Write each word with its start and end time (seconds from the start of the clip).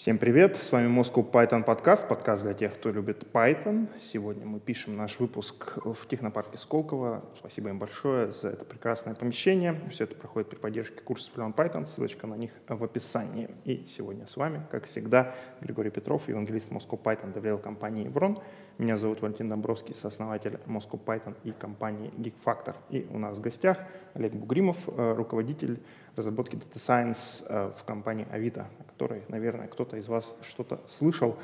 Всем 0.00 0.16
привет, 0.16 0.56
с 0.56 0.72
вами 0.72 0.88
Moscow 0.88 1.30
Python 1.30 1.62
подкаст, 1.62 2.08
подкаст 2.08 2.42
для 2.42 2.54
тех, 2.54 2.72
кто 2.72 2.90
любит 2.90 3.26
Python. 3.34 3.86
Сегодня 4.00 4.46
мы 4.46 4.58
пишем 4.58 4.96
наш 4.96 5.20
выпуск 5.20 5.76
в 5.76 6.08
технопарке 6.08 6.56
Сколково. 6.56 7.22
Спасибо 7.38 7.68
им 7.68 7.78
большое 7.78 8.32
за 8.32 8.48
это 8.48 8.64
прекрасное 8.64 9.14
помещение. 9.14 9.78
Все 9.90 10.04
это 10.04 10.14
проходит 10.14 10.48
при 10.48 10.56
поддержке 10.56 11.02
курсов 11.02 11.36
Learn 11.36 11.54
Python, 11.54 11.84
ссылочка 11.84 12.26
на 12.26 12.36
них 12.36 12.50
в 12.66 12.82
описании. 12.82 13.50
И 13.66 13.84
сегодня 13.94 14.26
с 14.26 14.38
вами, 14.38 14.62
как 14.70 14.86
всегда, 14.86 15.34
Григорий 15.60 15.90
Петров, 15.90 16.26
евангелист 16.28 16.70
Moscow 16.70 16.98
Python, 16.98 17.34
доверил 17.34 17.58
компании 17.58 18.06
Еврон. 18.06 18.38
Меня 18.78 18.96
зовут 18.96 19.20
Валентин 19.20 19.50
Домбровский, 19.50 19.94
сооснователь 19.94 20.58
Moscow 20.64 20.98
Python 20.98 21.34
и 21.44 21.52
компании 21.52 22.10
GeekFactor. 22.16 22.74
И 22.88 23.06
у 23.10 23.18
нас 23.18 23.36
в 23.36 23.42
гостях 23.42 23.76
Олег 24.14 24.32
Бугримов, 24.32 24.78
э, 24.86 25.12
руководитель 25.14 25.82
разработки 26.20 26.56
Data 26.56 26.76
Science 26.76 27.44
э, 27.48 27.72
в 27.76 27.84
компании 27.84 28.26
Авито, 28.30 28.66
о 28.78 28.84
которой, 28.84 29.22
наверное, 29.28 29.66
кто-то 29.66 29.96
из 29.96 30.06
вас 30.06 30.32
что-то 30.42 30.80
слышал. 30.86 31.36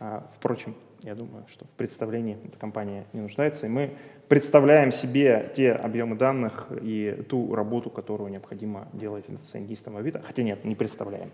А, 0.00 0.26
впрочем, 0.36 0.74
я 1.04 1.14
думаю, 1.14 1.44
что 1.48 1.66
в 1.66 1.70
представлении 1.70 2.38
эта 2.42 2.58
компания 2.58 3.04
не 3.12 3.20
нуждается. 3.20 3.66
И 3.66 3.68
мы 3.68 3.90
представляем 4.28 4.90
себе 4.90 5.52
те 5.54 5.72
объемы 5.72 6.16
данных 6.16 6.68
и 6.80 7.24
ту 7.28 7.54
работу, 7.54 7.90
которую 7.90 8.30
необходимо 8.30 8.88
делать 8.94 9.26
дата-сайентистам 9.28 9.98
Авито. 9.98 10.22
Хотя 10.26 10.42
нет, 10.42 10.64
не 10.64 10.74
представляем. 10.74 11.28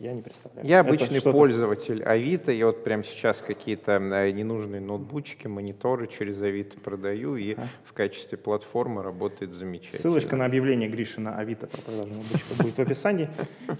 Я 0.00 0.12
не 0.12 0.20
представляю. 0.20 0.66
Я 0.66 0.80
обычный 0.80 1.22
пользователь 1.22 2.02
Авито. 2.02 2.50
Я 2.50 2.66
вот 2.66 2.82
прямо 2.82 3.04
сейчас 3.04 3.38
какие-то 3.38 3.92
э, 3.92 4.30
ненужные 4.32 4.80
ноутбучки, 4.80 5.46
мониторы 5.46 6.08
через 6.08 6.42
Авито 6.42 6.80
продаю, 6.80 7.36
и 7.36 7.54
а? 7.54 7.68
в 7.84 7.92
качестве 7.92 8.36
платформы 8.36 9.04
работает 9.04 9.52
замечательно. 9.52 10.00
Ссылочка 10.00 10.34
на 10.34 10.44
объявление 10.44 10.88
Гриши 10.88 11.20
на 11.20 11.38
Авито 11.38 11.68
про 11.68 11.80
продажу 11.82 12.14
ноутбучков 12.14 12.58
будет 12.60 12.74
в 12.74 12.80
описании. 12.80 13.30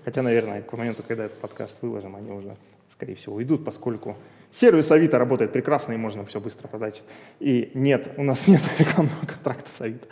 Хотя, 0.05 0.23
наверное, 0.23 0.62
к 0.62 0.73
моменту, 0.73 1.02
когда 1.07 1.24
этот 1.24 1.38
подкаст 1.41 1.82
выложим, 1.82 2.15
они 2.15 2.30
уже, 2.30 2.57
скорее 2.93 3.16
всего, 3.16 3.35
уйдут, 3.35 3.65
поскольку 3.65 4.16
Сервис 4.54 4.88
Авито 4.92 5.18
работает 5.18 5.52
прекрасно, 5.52 5.95
и 5.95 5.96
можно 5.96 6.24
все 6.24 6.38
быстро 6.38 6.68
продать. 6.68 7.02
И 7.40 7.73
нет, 7.74 8.15
у 8.16 8.23
нас 8.23 8.46
нет 8.48 8.62
рекламного 8.79 9.26
контракта 9.26 9.68
с 9.68 9.80
Авито. 9.80 10.06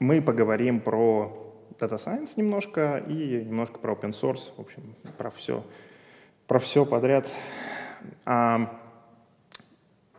Мы 0.00 0.20
поговорим 0.20 0.80
про 0.80 1.54
Data 1.78 2.04
Science 2.04 2.30
немножко 2.34 3.04
и 3.06 3.44
немножко 3.44 3.78
про 3.78 3.92
open 3.92 4.10
source, 4.10 4.50
в 4.56 4.60
общем, 4.60 4.96
про 5.16 5.30
все, 5.30 5.62
про 6.48 6.58
все 6.58 6.84
подряд. 6.84 7.28
Ну, 8.26 8.68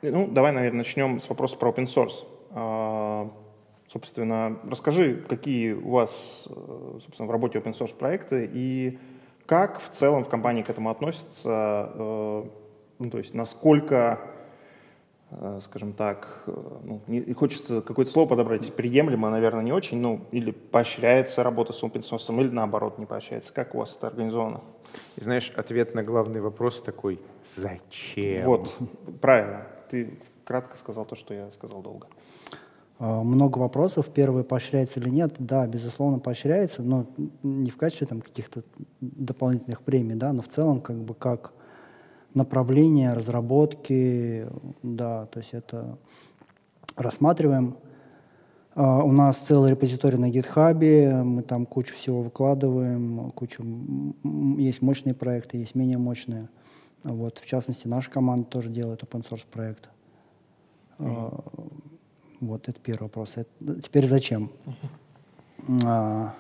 давай, 0.02 0.54
наверное, 0.54 0.80
начнем 0.80 1.20
с 1.20 1.28
вопроса 1.28 1.58
про 1.58 1.72
open 1.72 1.88
source. 1.88 2.26
А, 2.52 3.30
собственно, 3.88 4.58
расскажи, 4.70 5.24
какие 5.28 5.74
у 5.74 5.92
вас, 5.92 6.48
э, 6.50 7.00
собственно, 7.04 7.28
в 7.28 7.32
работе 7.32 7.60
open 7.60 7.74
source 7.74 7.94
проекты 7.94 8.50
и 8.52 8.98
как 9.46 9.80
в 9.82 9.90
целом 9.90 10.24
в 10.24 10.30
компании 10.30 10.64
к 10.64 10.70
этому 10.70 10.90
относятся, 10.90 11.92
э, 11.94 12.44
ну, 13.02 13.10
то 13.10 13.18
есть 13.18 13.34
насколько, 13.34 14.20
э, 15.32 15.60
скажем 15.64 15.94
так, 15.94 16.44
э, 16.46 16.52
ну, 16.84 17.02
не, 17.08 17.34
хочется 17.34 17.82
какое-то 17.82 18.12
слово 18.12 18.30
подобрать, 18.30 18.74
приемлемо, 18.76 19.30
наверное, 19.32 19.64
не 19.64 19.74
очень, 19.74 19.98
ну, 19.98 20.22
или 20.32 20.52
поощряется 20.52 21.42
работа 21.42 21.74
с 21.74 21.82
open 21.82 22.04
source, 22.04 22.40
или 22.40 22.50
наоборот 22.50 23.00
не 23.00 23.08
поощряется. 23.08 23.52
Как 23.52 23.74
у 23.74 23.80
вас 23.80 23.96
это 23.98 24.08
организовано? 24.08 24.62
И 25.16 25.22
знаешь, 25.22 25.52
ответ 25.56 25.96
на 25.96 26.04
главный 26.04 26.42
вопрос 26.42 26.82
такой 26.82 27.20
«Зачем?» 27.56 28.46
Вот, 28.46 28.72
правильно. 29.20 29.68
Ты 29.90 30.20
кратко 30.46 30.78
сказал 30.78 31.06
то, 31.06 31.16
что 31.16 31.34
я 31.34 31.50
сказал 31.52 31.82
долго. 31.82 32.08
А, 33.00 33.24
много 33.24 33.58
вопросов. 33.58 34.10
Первый, 34.14 34.44
поощряется 34.44 35.00
или 35.00 35.10
нет. 35.10 35.34
Да, 35.40 35.66
безусловно, 35.66 36.20
поощряется, 36.20 36.84
но 36.84 37.08
не 37.42 37.72
в 37.72 37.78
качестве 37.78 38.06
там, 38.06 38.22
каких-то 38.22 38.62
дополнительных 39.00 39.82
премий, 39.82 40.16
да, 40.16 40.34
но 40.34 40.44
в 40.44 40.50
целом 40.50 40.82
как 40.82 40.98
бы 40.98 41.16
как 41.16 41.52
направления 42.34 43.14
разработки, 43.14 44.48
да, 44.84 45.26
то 45.28 45.40
есть 45.40 45.54
это 45.54 45.98
рассматриваем. 46.96 47.78
Uh, 48.74 49.04
у 49.04 49.12
нас 49.12 49.36
целый 49.36 49.72
репозиторий 49.72 50.18
на 50.18 50.32
GitHub, 50.32 51.24
мы 51.24 51.44
там 51.44 51.66
кучу 51.66 51.94
всего 51.94 52.22
выкладываем, 52.22 53.32
кучу 53.32 53.66
есть 54.58 54.82
мощные 54.82 55.14
проекты, 55.14 55.58
есть 55.58 55.76
менее 55.76 55.98
мощные. 55.98 56.48
Вот, 57.04 57.40
в 57.40 57.46
частности, 57.46 57.90
наша 57.90 58.10
команда 58.10 58.48
тоже 58.48 58.70
делает 58.70 59.04
open 59.04 59.28
source 59.30 59.44
проект. 59.52 59.90
Mm-hmm. 61.00 61.32
Uh, 61.34 61.72
вот 62.40 62.70
это 62.70 62.80
первый 62.80 63.04
вопрос. 63.04 63.34
Это, 63.36 63.82
теперь 63.82 64.08
зачем? 64.08 64.52
Mm-hmm. 64.66 65.68
Uh, 65.68 65.82
а, 65.86 66.36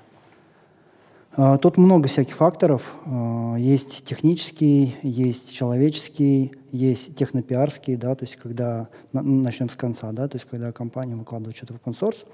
тут 1.35 1.77
много 1.77 2.09
всяких 2.09 2.35
факторов. 2.35 2.93
А, 3.05 3.55
есть 3.55 4.03
технический, 4.05 4.95
есть 5.01 5.53
человеческий, 5.53 6.53
есть 6.71 7.15
технопиарский, 7.15 7.95
да, 7.95 8.15
то 8.15 8.25
есть 8.25 8.35
когда, 8.35 8.89
начнем 9.13 9.69
с 9.69 9.75
конца, 9.75 10.11
да, 10.11 10.27
то 10.27 10.35
есть 10.35 10.47
когда 10.49 10.71
компания 10.71 11.15
выкладывает 11.15 11.55
что-то 11.55 11.73
в 11.73 11.77
open 11.77 11.97
source, 11.97 12.25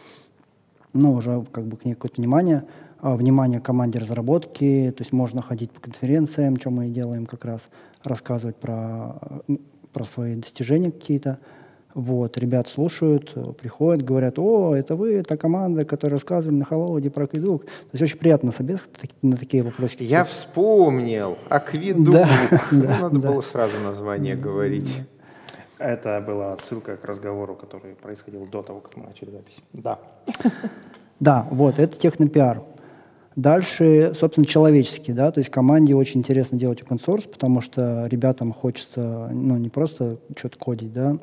ну, 0.94 1.14
уже 1.14 1.46
как 1.52 1.66
бы 1.66 1.78
к 1.78 1.86
ней 1.86 1.94
какое-то 1.94 2.20
внимание, 2.20 2.66
а, 3.00 3.16
внимание 3.16 3.60
команде 3.60 4.00
разработки, 4.00 4.92
то 4.96 5.02
есть 5.02 5.14
можно 5.14 5.42
ходить 5.42 5.72
по 5.72 5.80
конференциям, 5.80 6.58
что 6.58 6.72
мы 6.72 6.88
и 6.88 6.92
делаем 6.92 7.28
как 7.28 7.46
раз, 7.46 7.70
рассказывать 8.04 8.56
про, 8.56 9.42
про 9.94 10.06
свои 10.06 10.36
достижения 10.36 10.92
какие-то, 10.92 11.40
вот, 11.94 12.38
ребят 12.38 12.68
слушают, 12.68 13.34
приходят, 13.58 14.04
говорят, 14.04 14.38
о, 14.38 14.76
это 14.76 14.96
вы, 14.96 15.24
та 15.24 15.38
команда, 15.38 15.84
которая 15.84 16.18
рассказывали 16.18 16.58
на 16.58 16.66
Холоде 16.66 17.10
про 17.10 17.24
акведук. 17.24 17.66
То 17.66 17.72
есть 17.94 18.04
очень 18.04 18.18
приятно 18.18 18.52
собес 18.52 18.80
на 19.22 19.36
такие 19.36 19.64
вопросы. 19.64 19.96
Я 20.00 20.26
вспомнил, 20.26 21.38
акведук. 21.50 22.14
Да, 22.14 22.30
ну, 22.72 22.82
да, 22.84 22.98
надо 23.00 23.20
да. 23.20 23.32
было 23.32 23.42
сразу 23.42 23.80
название 23.84 24.36
говорить. 24.36 24.94
Это 25.80 26.24
была 26.26 26.54
отсылка 26.54 26.98
к 26.98 27.06
разговору, 27.06 27.56
который 27.56 27.94
происходил 27.96 28.46
до 28.46 28.64
того, 28.64 28.80
как 28.80 28.98
мы 28.98 29.06
начали 29.06 29.32
запись. 29.32 29.58
Да. 29.74 30.00
Да, 31.20 31.48
вот, 31.50 31.80
это 31.80 31.98
технопиар. 31.98 32.62
Дальше, 33.36 34.14
собственно, 34.14 34.46
человеческий, 34.46 35.14
да, 35.14 35.32
то 35.32 35.40
есть 35.40 35.50
команде 35.50 35.96
очень 35.96 36.20
интересно 36.20 36.60
делать 36.60 36.82
open 36.82 37.04
source, 37.04 37.28
потому 37.28 37.62
что 37.62 38.06
ребятам 38.06 38.54
хочется, 38.54 39.30
ну, 39.32 39.58
не 39.58 39.70
просто 39.70 40.18
что-то 40.36 40.60
кодить, 40.60 40.94
да, 40.94 41.18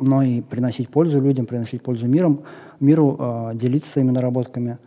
но 0.00 0.22
и 0.22 0.40
приносить 0.40 0.88
пользу 0.88 1.20
людям, 1.20 1.46
приносить 1.46 1.82
пользу 1.82 2.06
миром, 2.06 2.40
миру, 2.80 3.16
э, 3.18 3.50
делиться 3.54 3.90
своими 3.90 4.10
наработками. 4.10 4.78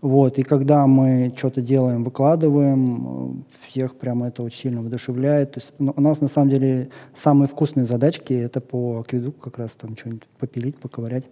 Вот. 0.00 0.38
И 0.38 0.42
когда 0.42 0.86
мы 0.86 1.32
что-то 1.36 1.62
делаем, 1.62 2.04
выкладываем, 2.04 3.44
всех 3.62 3.96
прямо 3.96 4.28
это 4.28 4.42
очень 4.42 4.60
сильно 4.60 4.82
вдохновляет. 4.82 5.52
То 5.52 5.60
есть, 5.60 5.72
ну, 5.78 5.94
у 5.96 6.00
нас 6.00 6.20
на 6.20 6.28
самом 6.28 6.50
деле 6.50 6.90
самые 7.14 7.48
вкусные 7.48 7.86
задачки 7.86 8.34
это 8.34 8.60
по 8.60 9.00
акведуку 9.00 9.40
как 9.40 9.58
раз 9.58 9.70
там 9.70 9.96
что-нибудь 9.96 10.26
попилить, 10.38 10.76
поковырять. 10.76 11.24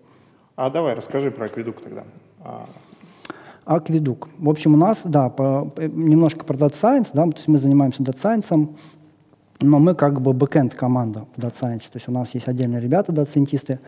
А 0.57 0.71
давай 0.71 0.95
расскажи 0.95 1.31
про 1.31 1.47
акведук 1.47 1.83
тогда. 1.83 2.05
А... 2.41 2.67
Акведук. 3.65 4.29
В 4.39 4.49
общем, 4.49 4.75
у 4.75 4.77
нас, 4.77 5.01
да, 5.05 5.29
по, 5.29 5.71
немножко 5.79 6.45
про 6.45 6.57
Data 6.57 6.75
Science, 6.75 7.09
да, 7.13 7.25
то 7.27 7.37
есть 7.37 7.49
мы 7.49 7.59
занимаемся 7.59 8.03
Data 8.03 8.21
Science, 8.21 8.69
но 9.63 9.79
мы 9.79 9.95
как 9.95 10.21
бы 10.21 10.33
бэкенд 10.33 10.75
команда 10.75 11.27
в 11.37 11.41
Data. 11.41 11.79
То 11.79 11.97
есть 11.97 12.09
у 12.09 12.13
нас 12.13 12.35
есть 12.35 12.49
отдельные 12.49 12.81
ребята, 12.81 13.13
дата-сайентисты, 13.13 13.79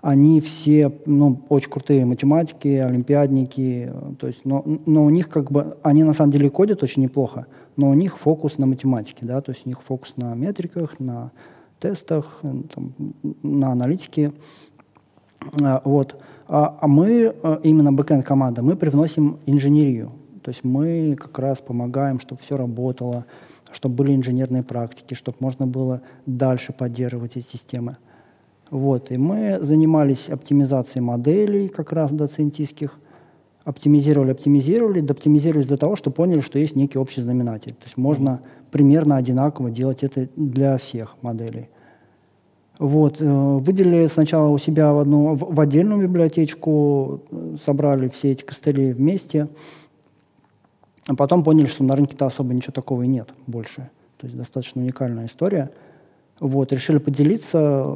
они 0.00 0.40
все 0.40 0.92
ну, 1.06 1.40
очень 1.48 1.70
крутые 1.70 2.04
математики, 2.04 2.68
олимпиадники, 2.68 3.92
то 4.18 4.26
есть, 4.26 4.44
но, 4.44 4.62
но 4.86 5.04
у 5.04 5.10
них 5.10 5.28
как 5.28 5.50
бы, 5.50 5.78
они 5.82 6.04
на 6.04 6.12
самом 6.12 6.32
деле 6.32 6.50
кодят 6.50 6.82
очень 6.82 7.02
неплохо, 7.02 7.46
но 7.76 7.88
у 7.90 7.94
них 7.94 8.18
фокус 8.18 8.58
на 8.58 8.66
математике, 8.66 9.26
да, 9.26 9.40
то 9.40 9.52
есть 9.52 9.66
у 9.66 9.68
них 9.68 9.82
фокус 9.82 10.14
на 10.16 10.34
метриках, 10.34 11.00
на 11.00 11.32
тестах, 11.80 12.38
там, 12.42 12.92
на 13.42 13.72
аналитике, 13.72 14.32
а, 15.62 15.82
вот. 15.84 16.16
А, 16.48 16.78
а 16.80 16.86
мы, 16.86 17.34
э, 17.42 17.58
именно 17.64 17.92
бэкенд 17.92 18.24
команда, 18.24 18.62
мы 18.62 18.76
привносим 18.76 19.38
инженерию, 19.46 20.12
то 20.42 20.50
есть 20.50 20.62
мы 20.62 21.16
как 21.18 21.36
раз 21.40 21.58
помогаем, 21.58 22.20
чтобы 22.20 22.40
все 22.40 22.56
работало, 22.56 23.24
чтобы 23.72 23.96
были 23.96 24.14
инженерные 24.14 24.62
практики, 24.62 25.14
чтобы 25.14 25.38
можно 25.40 25.66
было 25.66 26.02
дальше 26.26 26.72
поддерживать 26.72 27.36
эти 27.36 27.46
системы. 27.46 27.96
Вот. 28.70 29.10
И 29.12 29.16
мы 29.16 29.58
занимались 29.60 30.28
оптимизацией 30.28 31.02
моделей 31.02 31.68
как 31.68 31.92
раз 31.92 32.10
дата-сайентистских, 32.12 32.98
оптимизировали, 33.64 34.32
оптимизировали, 34.32 35.00
дооптимизировались 35.00 35.68
до 35.68 35.76
того, 35.76 35.96
что 35.96 36.10
поняли, 36.10 36.40
что 36.40 36.58
есть 36.58 36.76
некий 36.76 36.98
общий 36.98 37.20
знаменатель. 37.20 37.74
То 37.74 37.84
есть 37.84 37.96
можно 37.96 38.40
примерно 38.70 39.16
одинаково 39.16 39.70
делать 39.70 40.02
это 40.02 40.28
для 40.36 40.76
всех 40.78 41.16
моделей. 41.22 41.68
Вот. 42.78 43.20
Э, 43.20 43.24
выделили 43.58 44.06
сначала 44.08 44.48
у 44.48 44.58
себя 44.58 44.92
в, 44.92 44.98
одну, 44.98 45.34
в 45.34 45.60
отдельную 45.60 46.02
библиотечку, 46.02 47.22
э, 47.30 47.56
собрали 47.64 48.08
все 48.08 48.32
эти 48.32 48.42
костыли 48.42 48.92
вместе– 48.92 49.48
а 51.06 51.14
потом 51.14 51.44
поняли, 51.44 51.66
что 51.66 51.84
на 51.84 51.94
рынке-то 51.96 52.26
особо 52.26 52.52
ничего 52.52 52.72
такого 52.72 53.02
и 53.02 53.06
нет 53.06 53.32
больше. 53.46 53.90
То 54.18 54.26
есть 54.26 54.36
достаточно 54.36 54.80
уникальная 54.80 55.26
история. 55.26 55.70
Вот, 56.40 56.72
решили 56.72 56.98
поделиться, 56.98 57.86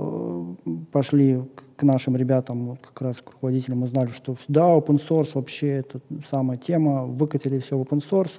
пошли 0.93 1.43
к 1.77 1.83
нашим 1.83 2.17
ребятам, 2.17 2.69
вот 2.69 2.79
как 2.81 3.03
раз 3.03 3.21
к 3.21 3.31
руководителям, 3.33 3.83
узнали, 3.83 4.09
что 4.09 4.37
да, 4.49 4.65
open 4.65 5.01
source 5.07 5.31
вообще 5.35 5.69
это 5.69 6.01
самая 6.29 6.57
тема, 6.57 7.05
выкатили 7.05 7.59
все 7.59 7.77
в 7.77 7.83
open 7.83 8.03
source. 8.09 8.33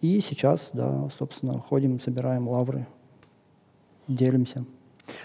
И 0.00 0.20
сейчас, 0.20 0.70
да, 0.72 1.08
собственно, 1.16 1.60
ходим, 1.60 2.00
собираем 2.00 2.48
лавры, 2.48 2.86
делимся. 4.08 4.64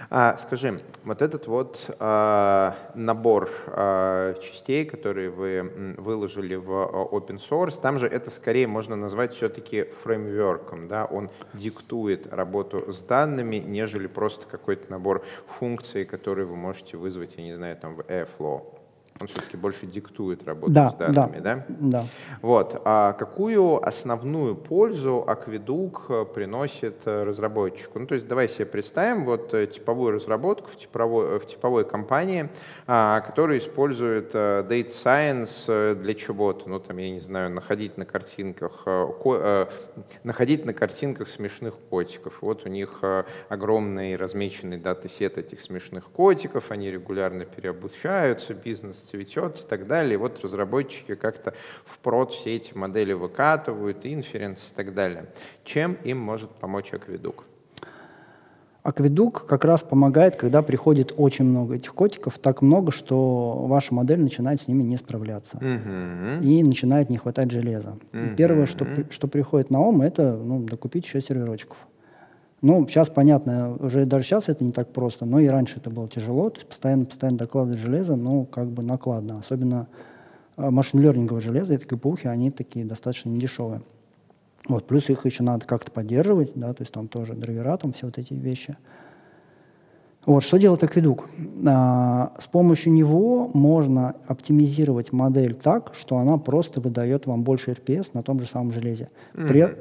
А, 0.09 0.38
скажи, 0.38 0.79
вот 1.03 1.21
этот 1.21 1.47
вот 1.47 1.95
а, 2.00 2.75
набор 2.95 3.50
а, 3.68 4.33
частей, 4.35 4.85
которые 4.85 5.29
вы 5.29 5.95
выложили 5.97 6.56
в 6.56 6.71
а, 6.71 7.06
open 7.06 7.38
source, 7.38 7.79
там 7.79 8.00
же 8.00 8.07
это 8.07 8.31
скорее 8.31 8.68
можно 8.68 8.95
назвать 8.95 9.33
все-таки 9.33 9.83
фреймворком, 10.03 10.88
да, 10.88 11.06
он 11.06 11.29
диктует 11.53 12.31
работу 12.33 12.91
с 12.91 13.01
данными, 13.03 13.57
нежели 13.57 14.07
просто 14.07 14.45
какой-то 14.47 14.89
набор 14.91 15.24
функций, 15.59 16.06
которые 16.06 16.45
вы 16.45 16.56
можете 16.56 16.97
вызвать, 16.97 17.35
я 17.38 17.44
не 17.44 17.56
знаю, 17.56 17.77
там 17.77 17.95
в 17.95 18.01
Airflow. 18.01 18.76
Он 19.19 19.27
все-таки 19.27 19.57
больше 19.57 19.87
диктует 19.87 20.43
работу 20.45 20.71
да, 20.71 20.89
с 20.89 20.93
данными, 20.95 21.39
да? 21.39 21.65
Да, 21.67 21.75
да. 21.79 22.05
Вот. 22.41 22.81
А 22.85 23.13
какую 23.13 23.85
основную 23.85 24.55
пользу 24.55 25.23
Акведук 25.27 26.05
э, 26.09 26.25
приносит 26.25 27.01
э, 27.05 27.23
разработчику? 27.23 27.99
Ну, 27.99 28.05
то 28.05 28.13
есть 28.13 28.27
давай 28.27 28.47
себе 28.47 28.65
представим 28.65 29.25
вот 29.25 29.53
э, 29.53 29.67
типовую 29.67 30.11
разработку 30.11 30.69
в 30.69 30.77
типовой, 30.77 31.39
в 31.39 31.47
типовой 31.47 31.85
компании, 31.85 32.49
а, 32.85 33.21
которая 33.21 33.57
использует 33.57 34.35
Data 34.35 34.91
Science 35.03 35.95
для 35.95 36.13
чего-то. 36.13 36.69
Ну, 36.69 36.79
там, 36.79 36.97
я 36.97 37.09
не 37.09 37.19
знаю, 37.19 37.49
находить 37.49 37.97
на 37.97 38.05
картинках, 38.05 38.85
находить 40.23 40.65
на 40.65 40.73
картинках 40.73 41.27
смешных 41.27 41.75
котиков. 41.89 42.37
Вот 42.41 42.65
у 42.65 42.69
них 42.69 43.01
огромный 43.49 44.15
размеченный 44.15 44.77
датасет 44.77 45.37
этих 45.37 45.61
смешных 45.61 46.05
котиков, 46.05 46.71
они 46.71 46.91
регулярно 46.91 47.45
переобучаются, 47.45 48.53
бизнес 48.53 49.06
цветет 49.09 49.59
и 49.59 49.68
так 49.68 49.88
далее. 49.88 50.18
вот 50.18 50.44
разработчики 50.44 51.15
как-то 51.15 51.54
впрод 51.86 52.33
все 52.33 52.56
эти 52.56 52.74
модели 52.74 53.13
выкатывают, 53.13 54.00
инференс 54.04 54.59
и 54.71 54.75
так 54.75 54.94
далее. 54.94 55.27
Чем 55.63 55.94
им 56.04 56.18
может 56.19 56.50
помочь 56.51 56.94
Акведук? 56.94 57.45
Акведук 58.88 59.45
как 59.45 59.65
раз 59.65 59.81
помогает, 59.81 60.38
когда 60.38 60.62
приходит 60.62 61.13
очень 61.18 61.44
много 61.44 61.75
этих 61.75 61.94
котиков, 61.94 62.39
так 62.39 62.62
много, 62.62 62.94
что 62.94 63.65
ваша 63.68 63.94
модель 63.94 64.21
начинает 64.21 64.62
с 64.62 64.69
ними 64.69 64.81
не 64.81 64.95
справляться. 64.95 65.57
Uh-huh. 65.57 66.42
И 66.42 66.63
начинает 66.63 67.09
не 67.09 67.18
хватать 67.18 67.51
железа. 67.51 67.98
Uh-huh. 68.13 68.31
И 68.31 68.36
первое, 68.38 68.65
что, 68.65 68.88
что 69.09 69.27
приходит 69.27 69.71
на 69.71 69.81
ум, 69.81 70.01
это 70.01 70.38
ну, 70.38 70.63
докупить 70.63 71.04
еще 71.04 71.19
серверочков. 71.19 71.77
Ну, 72.62 72.88
сейчас 72.88 73.09
понятно, 73.09 73.75
уже 73.80 74.06
даже 74.06 74.25
сейчас 74.25 74.50
это 74.50 74.63
не 74.63 74.71
так 74.71 74.92
просто, 74.92 75.25
но 75.25 75.39
и 75.39 75.48
раньше 75.48 75.77
это 75.77 75.92
было 75.92 76.07
тяжело, 76.07 76.50
то 76.50 76.57
есть 76.57 76.68
постоянно, 76.68 77.06
постоянно 77.06 77.38
докладывать 77.38 77.80
железо, 77.80 78.15
ну, 78.15 78.45
как 78.45 78.68
бы 78.68 78.81
накладно. 78.81 79.39
Особенно 79.39 79.88
а, 80.56 80.71
машин-лернинговое 80.71 81.39
железо, 81.39 81.75
это 81.75 81.86
КПУхи, 81.86 82.27
они 82.27 82.50
такие 82.50 82.83
достаточно 82.83 83.30
недешевые. 83.30 83.81
Вот, 84.68 84.88
плюс 84.88 85.07
их 85.09 85.25
еще 85.25 85.44
надо 85.44 85.65
как-то 85.65 85.92
поддерживать, 85.92 86.54
да, 86.56 86.74
то 86.74 86.81
есть 86.81 86.92
там 86.92 87.07
тоже 87.07 87.36
драйвера, 87.36 87.77
там 87.77 87.94
все 87.94 88.07
вот 88.07 88.18
эти 88.18 88.33
вещи. 88.33 88.75
Вот, 90.25 90.44
что 90.44 90.57
делает 90.57 90.83
Акведук? 90.83 91.30
А, 91.65 92.33
с 92.39 92.48
помощью 92.48 92.92
него 92.92 93.50
можно 93.54 94.15
оптимизировать 94.27 95.13
модель 95.13 95.54
так, 95.54 95.94
что 95.94 96.18
она 96.18 96.38
просто 96.38 96.81
выдает 96.81 97.27
вам 97.27 97.44
больше 97.44 97.71
RPS 97.71 98.09
на 98.13 98.24
том 98.24 98.39
же 98.39 98.48
самом 98.48 98.71
железе. 98.71 99.09
При, 99.33 99.75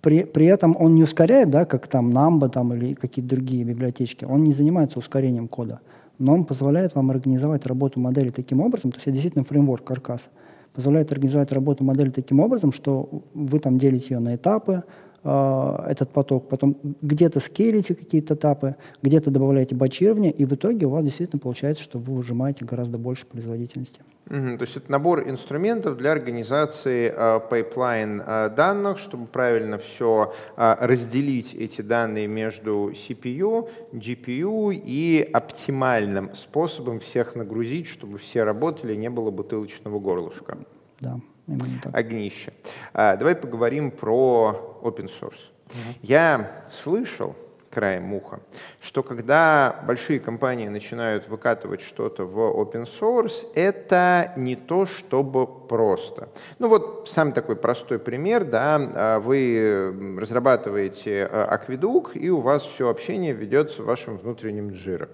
при, 0.00 0.24
при 0.24 0.46
этом 0.46 0.76
он 0.78 0.94
не 0.94 1.02
ускоряет, 1.02 1.50
да, 1.50 1.64
как 1.64 1.86
там 1.86 2.10
Numba 2.10 2.48
там, 2.48 2.74
или 2.74 2.94
какие-то 2.94 3.34
другие 3.34 3.64
библиотечки, 3.64 4.24
он 4.24 4.44
не 4.44 4.52
занимается 4.52 4.98
ускорением 4.98 5.48
кода, 5.48 5.80
но 6.18 6.34
он 6.34 6.44
позволяет 6.44 6.94
вам 6.94 7.10
организовать 7.10 7.66
работу 7.66 8.00
модели 8.00 8.30
таким 8.30 8.60
образом, 8.60 8.90
то 8.90 8.96
есть 8.96 9.06
это 9.06 9.12
действительно 9.12 9.44
фреймворк, 9.44 9.84
каркас, 9.84 10.28
позволяет 10.74 11.12
организовать 11.12 11.52
работу 11.52 11.84
модели 11.84 12.10
таким 12.10 12.40
образом, 12.40 12.72
что 12.72 13.22
вы 13.34 13.58
там 13.58 13.78
делите 13.78 14.14
ее 14.14 14.20
на 14.20 14.34
этапы, 14.34 14.84
этот 15.24 16.10
поток, 16.10 16.48
потом 16.48 16.76
где-то 17.00 17.38
скейлите 17.38 17.94
какие-то 17.94 18.34
этапы, 18.34 18.76
где-то 19.02 19.30
добавляете 19.30 19.74
батчирование, 19.74 20.32
и 20.32 20.44
в 20.44 20.52
итоге 20.54 20.86
у 20.86 20.90
вас 20.90 21.04
действительно 21.04 21.38
получается, 21.38 21.82
что 21.82 21.98
вы 21.98 22.14
выжимаете 22.14 22.64
гораздо 22.64 22.98
больше 22.98 23.26
производительности. 23.26 24.00
Угу, 24.32 24.56
то 24.56 24.64
есть 24.64 24.76
это 24.76 24.90
набор 24.90 25.28
инструментов 25.28 25.96
для 25.98 26.12
организации 26.12 27.12
э, 27.14 27.40
пайплайн 27.40 28.22
э, 28.24 28.50
данных, 28.50 28.98
чтобы 28.98 29.26
правильно 29.26 29.78
все 29.78 30.32
э, 30.56 30.76
разделить 30.80 31.52
эти 31.54 31.82
данные 31.82 32.28
между 32.28 32.92
CPU, 32.92 33.68
GPU 33.92 34.72
и 34.72 35.28
оптимальным 35.32 36.34
способом 36.34 37.00
всех 37.00 37.34
нагрузить, 37.34 37.88
чтобы 37.88 38.16
все 38.18 38.44
работали, 38.44 38.94
не 38.94 39.10
было 39.10 39.30
бутылочного 39.30 39.98
горлышка. 39.98 40.56
Да, 41.00 41.18
именно 41.48 41.80
так. 41.82 41.94
Огнище. 41.94 42.52
А, 42.94 43.16
давай 43.16 43.34
поговорим 43.34 43.90
про 43.90 44.71
open 44.82 45.10
source. 45.20 45.50
Угу. 45.68 45.96
Я 46.02 46.64
слышал, 46.82 47.34
краем 47.72 48.12
уха, 48.12 48.40
что 48.80 49.02
когда 49.02 49.82
большие 49.86 50.20
компании 50.20 50.68
начинают 50.68 51.28
выкатывать 51.28 51.80
что-то 51.80 52.24
в 52.24 52.38
open 52.38 52.86
source, 52.86 53.46
это 53.54 54.32
не 54.36 54.56
то 54.56 54.86
чтобы 54.86 55.46
просто. 55.46 56.28
Ну 56.58 56.68
вот 56.68 57.10
самый 57.12 57.32
такой 57.32 57.56
простой 57.56 57.98
пример, 57.98 58.44
да, 58.44 58.76
а, 58.94 59.20
вы 59.20 60.18
разрабатываете 60.20 61.28
а, 61.30 61.46
акведук, 61.46 62.14
и 62.14 62.30
у 62.30 62.40
вас 62.40 62.62
все 62.64 62.88
общение 62.88 63.32
ведется 63.32 63.82
в 63.82 63.86
вашем 63.86 64.18
внутреннем 64.18 64.72
джире. 64.72 65.08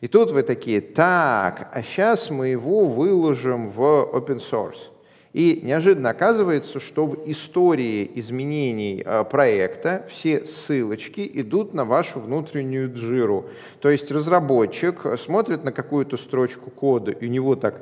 И 0.00 0.08
тут 0.08 0.32
вы 0.32 0.42
такие, 0.42 0.80
так, 0.80 1.70
а 1.72 1.82
сейчас 1.82 2.28
мы 2.28 2.48
его 2.48 2.86
выложим 2.86 3.70
в 3.70 3.80
open 4.12 4.40
source. 4.40 4.91
И 5.32 5.60
неожиданно 5.62 6.10
оказывается, 6.10 6.78
что 6.78 7.06
в 7.06 7.30
истории 7.30 8.10
изменений 8.16 9.02
э, 9.04 9.24
проекта 9.24 10.06
все 10.10 10.44
ссылочки 10.44 11.30
идут 11.34 11.72
на 11.72 11.86
вашу 11.86 12.20
внутреннюю 12.20 12.92
джиру. 12.92 13.46
То 13.80 13.88
есть 13.88 14.10
разработчик 14.10 15.06
смотрит 15.18 15.64
на 15.64 15.72
какую-то 15.72 16.18
строчку 16.18 16.70
кода, 16.70 17.12
и 17.12 17.26
у 17.26 17.30
него 17.30 17.56
так 17.56 17.80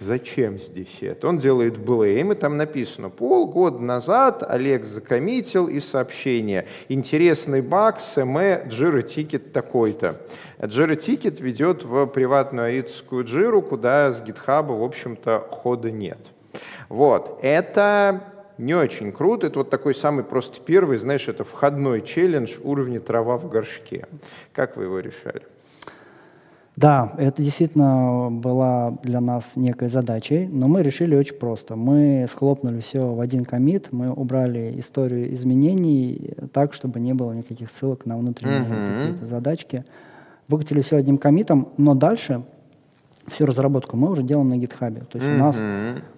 Зачем 0.00 0.60
здесь 0.60 0.98
это? 1.00 1.26
Он 1.26 1.38
делает 1.38 1.76
blame, 1.76 2.32
и 2.32 2.36
там 2.36 2.56
написано, 2.56 3.10
полгода 3.10 3.80
назад 3.80 4.44
Олег 4.48 4.84
закоммитил 4.84 5.66
и 5.66 5.80
сообщение. 5.80 6.68
Интересный 6.88 7.62
баг, 7.62 7.98
СМЭ, 8.00 8.68
Jira 8.68 9.02
Ticket 9.02 9.50
такой-то. 9.50 10.14
Jira 10.60 10.96
Ticket 10.96 11.42
ведет 11.42 11.82
в 11.82 12.06
приватную 12.06 12.68
аритскую 12.68 13.24
джиру, 13.24 13.60
куда 13.60 14.12
с 14.12 14.20
GitHub, 14.20 14.66
в 14.66 14.84
общем-то, 14.84 15.48
хода 15.50 15.90
нет. 15.90 16.18
Вот, 16.88 17.38
это 17.42 18.22
не 18.58 18.74
очень 18.74 19.12
круто. 19.12 19.46
Это 19.46 19.60
вот 19.60 19.70
такой 19.70 19.94
самый 19.94 20.24
просто 20.24 20.60
первый, 20.60 20.98
знаешь, 20.98 21.28
это 21.28 21.44
входной 21.44 22.02
челлендж 22.02 22.58
уровня 22.62 23.00
трава 23.00 23.36
в 23.36 23.48
горшке. 23.48 24.06
Как 24.52 24.76
вы 24.76 24.84
его 24.84 24.98
решали? 24.98 25.42
Да, 26.76 27.12
это 27.18 27.42
действительно 27.42 28.28
была 28.30 28.98
для 29.02 29.20
нас 29.20 29.56
некой 29.56 29.88
задачей, 29.88 30.46
но 30.46 30.68
мы 30.68 30.84
решили 30.84 31.16
очень 31.16 31.34
просто. 31.34 31.74
Мы 31.74 32.24
схлопнули 32.30 32.78
все 32.78 33.04
в 33.04 33.20
один 33.20 33.44
комит, 33.44 33.88
мы 33.90 34.12
убрали 34.12 34.78
историю 34.78 35.34
изменений 35.34 36.34
так, 36.52 36.74
чтобы 36.74 37.00
не 37.00 37.14
было 37.14 37.32
никаких 37.32 37.72
ссылок 37.72 38.06
на 38.06 38.16
внутренние 38.16 38.60
uh-huh. 38.60 39.00
какие-то 39.00 39.26
задачки. 39.26 39.84
Выкатили 40.46 40.80
все 40.80 40.98
одним 40.98 41.18
комитом, 41.18 41.70
но 41.78 41.94
дальше 41.94 42.44
всю 43.30 43.46
разработку 43.46 43.96
мы 43.96 44.10
уже 44.10 44.22
делаем 44.22 44.48
на 44.48 44.54
GitHub. 44.54 45.04
То 45.06 45.18
есть 45.18 45.26
uh-huh. 45.26 45.34
у 45.34 45.38
нас 45.38 45.56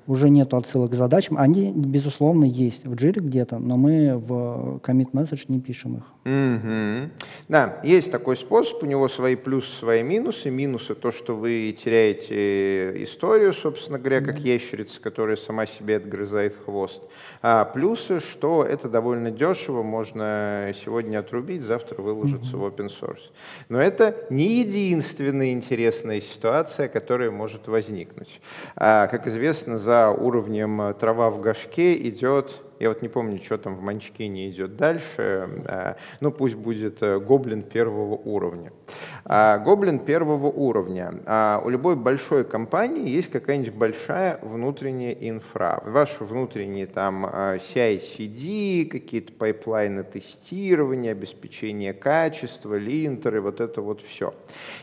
уже 0.07 0.29
нет 0.29 0.53
отсылок 0.55 0.91
к 0.91 0.95
задачам. 0.95 1.39
Они, 1.39 1.73
безусловно, 1.73 2.45
есть 2.45 2.85
в 2.85 2.95
Jira 2.95 3.21
где-то, 3.21 3.59
но 3.59 3.77
мы 3.77 4.17
в 4.17 4.81
commit 4.83 5.13
message 5.13 5.45
не 5.49 5.61
пишем 5.61 5.99
их. 5.99 6.03
Mm-hmm. 6.25 7.09
Да, 7.49 7.81
есть 7.83 8.11
такой 8.11 8.37
способ, 8.37 8.83
у 8.83 8.87
него 8.87 9.09
свои 9.09 9.37
плюсы, 9.37 9.73
свои 9.77 10.03
минусы. 10.03 10.51
Минусы 10.51 10.95
то, 10.95 11.13
что 11.13 11.37
вы 11.37 11.75
теряете 11.83 13.03
историю, 13.05 13.53
собственно 13.55 13.99
говоря, 13.99 14.21
как 14.21 14.37
mm-hmm. 14.37 14.49
ящерица, 14.49 15.01
которая 15.01 15.37
сама 15.37 15.67
себе 15.67 15.97
отгрызает 15.97 16.57
хвост. 16.65 17.03
А 17.41 17.65
плюсы, 17.65 18.21
что 18.21 18.65
это 18.65 18.89
довольно 18.89 19.31
дешево, 19.31 19.83
можно 19.83 20.73
сегодня 20.85 21.21
отрубить, 21.21 21.63
завтра 21.63 22.03
выложиться 22.03 22.57
mm-hmm. 22.57 22.71
в 22.71 22.81
open 22.81 22.91
source. 23.01 23.31
Но 23.69 23.81
это 23.81 24.17
не 24.29 24.61
единственная 24.61 25.53
интересная 25.53 26.21
ситуация, 26.21 26.89
которая 27.01 27.31
может 27.31 27.67
возникнуть. 27.67 28.41
А, 28.77 29.07
как 29.07 29.27
известно, 29.27 29.79
за 29.79 30.11
уровнем 30.11 30.83
э, 30.83 30.95
трава 30.95 31.31
в 31.31 31.41
горшке 31.41 31.97
идет 32.09 32.61
я 32.81 32.89
вот 32.89 33.03
не 33.03 33.09
помню, 33.09 33.39
что 33.45 33.59
там 33.59 33.77
в 33.77 33.83
Манчкине 33.83 34.49
идет 34.49 34.79
дальше. 34.79 35.51
Э, 35.67 35.95
ну, 36.21 36.33
пусть 36.33 36.55
будет 36.55 37.03
э, 37.03 37.19
гоблин 37.21 37.63
первого 37.63 38.15
уровня. 38.15 38.73
А, 39.27 39.59
гоблин 39.59 39.99
первого 39.99 40.47
уровня. 40.47 41.13
А, 41.27 41.61
у 41.63 41.69
любой 41.69 41.95
большой 41.95 42.43
компании 42.43 43.07
есть 43.07 43.31
какая-нибудь 43.31 43.75
большая 43.75 44.39
внутренняя 44.41 45.13
инфра. 45.13 45.83
Ваши 45.85 46.25
внутренние 46.25 46.87
там 46.87 47.27
CI/CD, 47.27 48.87
какие-то 48.87 49.35
пайплайны 49.35 50.03
тестирования, 50.03 51.13
обеспечение 51.13 51.93
качества, 51.93 52.77
линтеры, 52.77 53.43
вот 53.43 53.61
это 53.61 53.83
вот 53.83 54.01
все. 54.01 54.33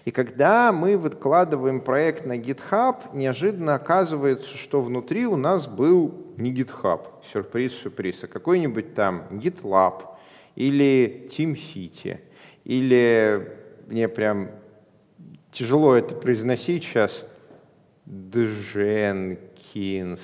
И 0.05 0.11
когда 0.11 0.71
мы 0.71 0.99
выкладываем 0.99 1.81
проект 1.81 2.27
на 2.27 2.37
GitHub, 2.37 2.97
неожиданно 3.13 3.73
оказывается, 3.73 4.55
что 4.55 4.81
внутри 4.81 5.25
у 5.25 5.35
нас 5.35 5.65
был 5.65 6.26
не 6.37 6.53
GitHub, 6.53 7.07
сюрприз-сюрприз, 7.31 8.23
а 8.23 8.27
какой-нибудь 8.27 8.93
там 8.93 9.27
GitLab 9.31 10.05
или 10.55 11.29
TeamCity, 11.31 12.19
или 12.63 13.57
мне 13.87 14.07
прям 14.07 14.51
тяжело 15.51 15.95
это 15.95 16.15
произносить 16.15 16.83
сейчас, 16.83 17.25
Jenkins. 18.05 20.21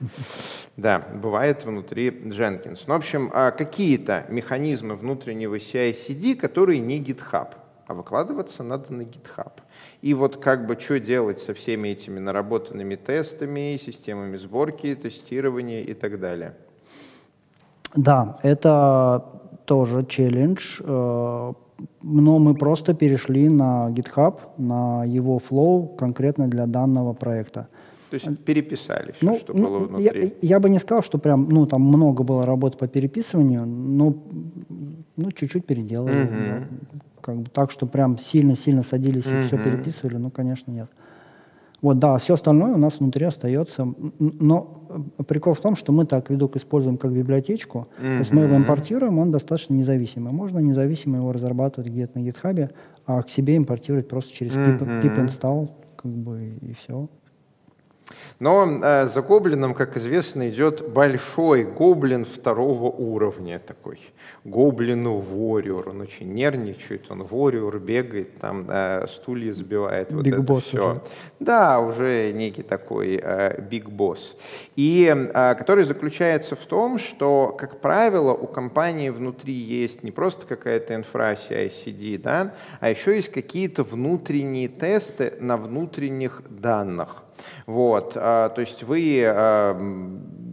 Да, 0.76 0.98
бывает 0.98 1.64
внутри 1.64 2.10
Jenkins. 2.10 2.80
Ну, 2.86 2.92
в 2.92 2.96
общем, 2.98 3.30
а 3.32 3.50
какие-то 3.50 4.26
механизмы 4.28 4.94
внутреннего 4.94 5.56
CI-CD, 5.56 6.34
которые 6.34 6.80
не 6.80 7.02
GitHub, 7.02 7.54
а 7.86 7.94
выкладываться 7.94 8.62
надо 8.62 8.92
на 8.92 9.02
GitHub. 9.02 9.52
И 10.02 10.14
вот 10.14 10.36
как 10.36 10.66
бы 10.66 10.78
что 10.78 11.00
делать 11.00 11.40
со 11.40 11.54
всеми 11.54 11.88
этими 11.88 12.18
наработанными 12.18 12.96
тестами, 12.96 13.80
системами 13.84 14.36
сборки, 14.36 14.94
тестирования 14.94 15.82
и 15.82 15.94
так 15.94 16.20
далее. 16.20 16.54
Да, 17.94 18.38
это 18.42 19.24
тоже 19.64 20.04
челлендж, 20.04 20.80
э, 20.80 21.52
но 22.02 22.38
мы 22.38 22.54
просто 22.54 22.94
перешли 22.94 23.48
на 23.48 23.88
GitHub, 23.90 24.40
на 24.58 25.04
его 25.04 25.38
flow 25.38 25.96
конкретно 25.96 26.48
для 26.48 26.66
данного 26.66 27.12
проекта. 27.14 27.68
То 28.10 28.14
есть 28.14 28.38
переписали 28.44 29.12
все, 29.12 29.26
ну, 29.26 29.38
что 29.38 29.52
ну, 29.52 29.66
было 29.66 29.78
внутри? 29.80 30.34
Я, 30.40 30.48
я 30.48 30.60
бы 30.60 30.70
не 30.70 30.78
сказал, 30.78 31.02
что 31.02 31.18
прям, 31.18 31.48
ну, 31.48 31.66
там 31.66 31.82
много 31.82 32.22
было 32.22 32.46
работы 32.46 32.78
по 32.78 32.86
переписыванию, 32.86 33.66
но 33.66 34.14
ну, 35.16 35.32
чуть-чуть 35.32 35.66
переделали. 35.66 36.14
Uh-huh. 36.14 36.64
Как 37.26 37.36
бы 37.36 37.50
так, 37.50 37.72
что 37.72 37.86
прям 37.86 38.18
сильно-сильно 38.18 38.84
садились 38.84 39.26
и 39.26 39.46
все 39.46 39.58
переписывали, 39.58 40.16
ну, 40.16 40.30
конечно, 40.30 40.70
нет. 40.70 40.88
Вот, 41.82 41.98
да, 41.98 42.16
все 42.18 42.34
остальное 42.34 42.74
у 42.74 42.78
нас 42.78 43.00
внутри 43.00 43.26
остается. 43.26 43.92
Но 44.20 44.86
прикол 45.26 45.54
в 45.54 45.60
том, 45.60 45.74
что 45.74 45.92
мы 45.92 46.06
так 46.06 46.30
Видок 46.30 46.54
используем 46.54 46.96
как 46.96 47.12
библиотечку. 47.12 47.88
Mm-hmm. 47.98 48.02
То 48.02 48.18
есть 48.18 48.32
мы 48.32 48.42
его 48.42 48.56
импортируем, 48.56 49.18
он 49.18 49.32
достаточно 49.32 49.74
независимый. 49.74 50.32
Можно 50.32 50.60
независимо 50.60 51.16
его 51.16 51.32
разрабатывать 51.32 51.90
где-то 51.90 52.20
на 52.20 52.24
гитхабе, 52.24 52.70
а 53.06 53.20
к 53.22 53.30
себе 53.30 53.56
импортировать 53.56 54.06
просто 54.06 54.32
через 54.32 54.52
mm-hmm. 54.52 54.78
pip, 54.78 55.02
pip 55.02 55.26
install, 55.26 55.70
как 55.96 56.12
бы, 56.12 56.56
и 56.60 56.74
все. 56.74 57.08
Но 58.38 58.80
э, 58.82 59.06
за 59.06 59.22
гоблином, 59.22 59.74
как 59.74 59.96
известно, 59.96 60.48
идет 60.48 60.88
большой 60.88 61.64
гоблин 61.64 62.24
второго 62.24 62.90
уровня 62.90 63.58
такой. 63.58 63.98
Гоблину 64.44 65.18
ворюр. 65.18 65.88
Он 65.88 66.02
очень 66.02 66.32
нервничает, 66.32 67.10
он 67.10 67.24
ворюр, 67.24 67.78
бегает, 67.78 68.38
там 68.38 68.64
э, 68.68 69.06
стулья 69.08 69.52
сбивает. 69.52 70.12
Вот 70.12 70.26
Big 70.26 70.42
это 70.42 70.60
все. 70.60 70.90
Уже. 70.92 71.00
Да, 71.40 71.80
уже 71.80 72.32
некий 72.32 72.62
такой 72.62 73.16
биг 73.70 73.86
э, 73.86 73.90
босс. 73.90 74.36
И 74.76 75.12
э, 75.12 75.54
который 75.54 75.84
заключается 75.84 76.54
в 76.54 76.64
том, 76.66 76.98
что, 76.98 77.56
как 77.58 77.80
правило, 77.80 78.32
у 78.32 78.46
компании 78.46 79.10
внутри 79.10 79.54
есть 79.54 80.02
не 80.02 80.12
просто 80.12 80.46
какая-то 80.46 80.94
инфра 80.94 81.32
CI-CD, 81.32 82.18
да, 82.18 82.54
а 82.80 82.90
еще 82.90 83.16
есть 83.16 83.32
какие-то 83.32 83.82
внутренние 83.82 84.68
тесты 84.68 85.34
на 85.40 85.56
внутренних 85.56 86.42
данных. 86.48 87.25
Вот, 87.66 88.12
а, 88.16 88.50
то 88.50 88.60
есть 88.60 88.82
вы 88.82 89.22
а, 89.26 89.74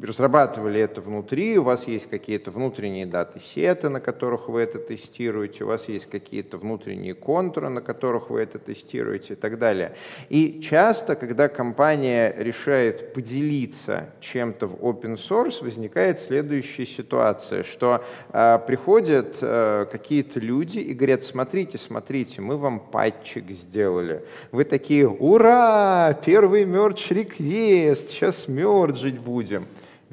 разрабатывали 0.04 0.82
это 0.82 1.02
внутри, 1.02 1.58
у 1.58 1.64
вас 1.64 1.88
есть 1.88 2.10
какие-то 2.10 2.52
внутренние 2.52 3.06
даты-сеты, 3.06 3.90
на 3.90 4.02
которых 4.02 4.50
вы 4.50 4.62
это 4.62 4.78
тестируете, 4.78 5.64
у 5.64 5.68
вас 5.68 5.88
есть 5.88 6.08
какие-то 6.10 6.58
внутренние 6.58 7.14
контуры, 7.14 7.70
на 7.70 7.82
которых 7.82 8.30
вы 8.30 8.42
это 8.42 8.60
тестируете 8.60 9.34
и 9.34 9.36
так 9.36 9.58
далее. 9.58 9.96
И 10.30 10.62
часто, 10.62 11.16
когда 11.16 11.48
компания 11.48 12.34
решает 12.38 13.14
поделиться 13.14 14.10
чем-то 14.20 14.68
в 14.68 14.84
open 14.84 15.16
source, 15.16 15.64
возникает 15.64 16.20
следующая 16.20 16.86
ситуация, 16.86 17.64
что 17.64 18.04
э, 18.32 18.60
приходят 18.68 19.38
э, 19.42 19.86
какие-то 19.92 20.40
люди 20.40 20.80
и 20.80 20.94
говорят, 20.94 21.24
смотрите, 21.24 21.78
смотрите, 21.78 22.42
мы 22.42 22.58
вам 22.58 22.80
патчик 22.80 23.50
сделали. 23.52 24.24
Вы 24.52 24.66
такие, 24.66 25.08
ура, 25.08 26.14
первый 26.26 26.66
мерч 26.66 27.10
реквест, 27.12 28.10
сейчас 28.10 28.48
мерджить 28.50 29.20
будем 29.20 29.66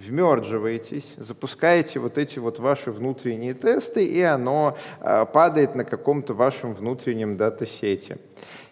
вмердживаетесь, 0.07 1.05
запускаете 1.17 1.99
вот 1.99 2.19
эти 2.19 2.39
вот 2.39 2.59
ваши 2.59 2.91
внутренние 2.91 3.55
тесты, 3.55 4.05
и 4.05 4.21
оно 4.21 4.77
а, 5.01 5.25
падает 5.25 5.75
на 5.75 5.85
каком-то 5.85 6.33
вашем 6.33 6.75
внутреннем 6.75 7.37
датасете 7.37 8.19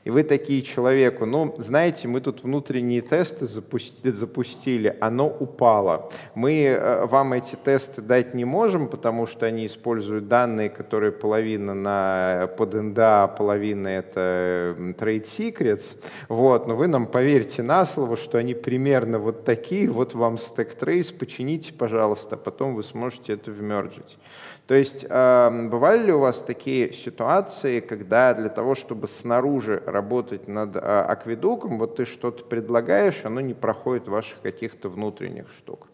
и 0.08 0.11
вы 0.11 0.23
такие 0.23 0.62
человеку, 0.62 1.26
ну, 1.26 1.54
знаете, 1.58 2.08
мы 2.08 2.23
тут 2.23 2.42
внутренние 2.42 3.02
тесты 3.02 3.47
запустили, 3.47 4.11
запустили 4.11 4.97
оно 5.02 5.28
упало. 5.28 6.11
Мы 6.35 6.64
э, 6.64 7.04
вам 7.04 7.35
эти 7.35 7.56
тесты 7.56 8.00
дать 8.00 8.32
не 8.32 8.47
можем, 8.47 8.88
потому 8.88 9.26
что 9.26 9.44
они 9.44 9.66
используют 9.66 10.26
данные, 10.26 10.70
которые 10.70 11.12
половина 11.12 11.75
на 11.75 12.49
под 12.56 12.73
НДА, 12.73 13.35
половина 13.37 13.88
это 13.88 14.75
trade 14.99 15.26
secrets, 15.26 15.85
вот, 16.30 16.66
но 16.66 16.75
вы 16.75 16.87
нам 16.87 17.06
поверьте 17.06 17.62
на 17.62 17.85
слово, 17.85 18.16
что 18.16 18.38
они 18.38 18.54
примерно 18.54 19.18
вот 19.18 19.44
такие, 19.44 19.90
вот 19.90 20.14
вам 20.14 20.37
stack 20.37 20.78
trace, 20.78 21.14
почините, 21.19 21.73
пожалуйста, 21.73 22.37
потом 22.37 22.75
вы 22.75 22.83
сможете 22.83 23.35
это 23.35 23.51
вмерджить. 23.51 24.19
То 24.67 24.75
есть 24.75 25.07
э, 25.09 25.69
бывали 25.71 26.07
ли 26.07 26.13
у 26.13 26.19
вас 26.19 26.39
такие 26.39 26.93
ситуации, 26.93 27.81
когда 27.81 28.35
для 28.35 28.51
того, 28.51 28.75
чтобы 28.75 29.09
снаружи 29.09 29.83
работать 29.87 30.47
над 30.47 30.77
э, 30.77 30.79
акведуком, 30.79 31.79
вот 31.79 31.97
ты 31.97 32.05
что-то 32.05 32.45
предлагаешь, 32.45 33.23
оно 33.25 33.41
не 33.41 33.55
проходит 33.55 34.09
ваших 34.09 34.41
каких-то 34.43 34.91
внутренних 34.91 35.47
штук? 35.59 35.89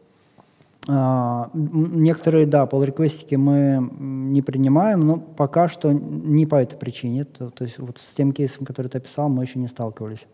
А, 0.87 1.51
некоторые, 1.55 2.47
да, 2.47 2.65
pull 2.65 2.85
реквестики 2.85 3.37
мы 3.37 3.89
не 3.99 4.43
принимаем, 4.43 5.01
но 5.01 5.17
пока 5.17 5.69
что 5.69 5.93
не 5.93 6.45
по 6.45 6.57
этой 6.57 6.77
причине. 6.77 7.25
То 7.25 7.53
есть 7.61 7.79
вот 7.79 7.99
с 7.99 8.15
тем 8.15 8.33
кейсом, 8.33 8.67
который 8.67 8.89
ты 8.89 8.99
описал, 8.99 9.29
мы 9.29 9.45
еще 9.45 9.59
не 9.59 9.69
сталкивались. 9.69 10.27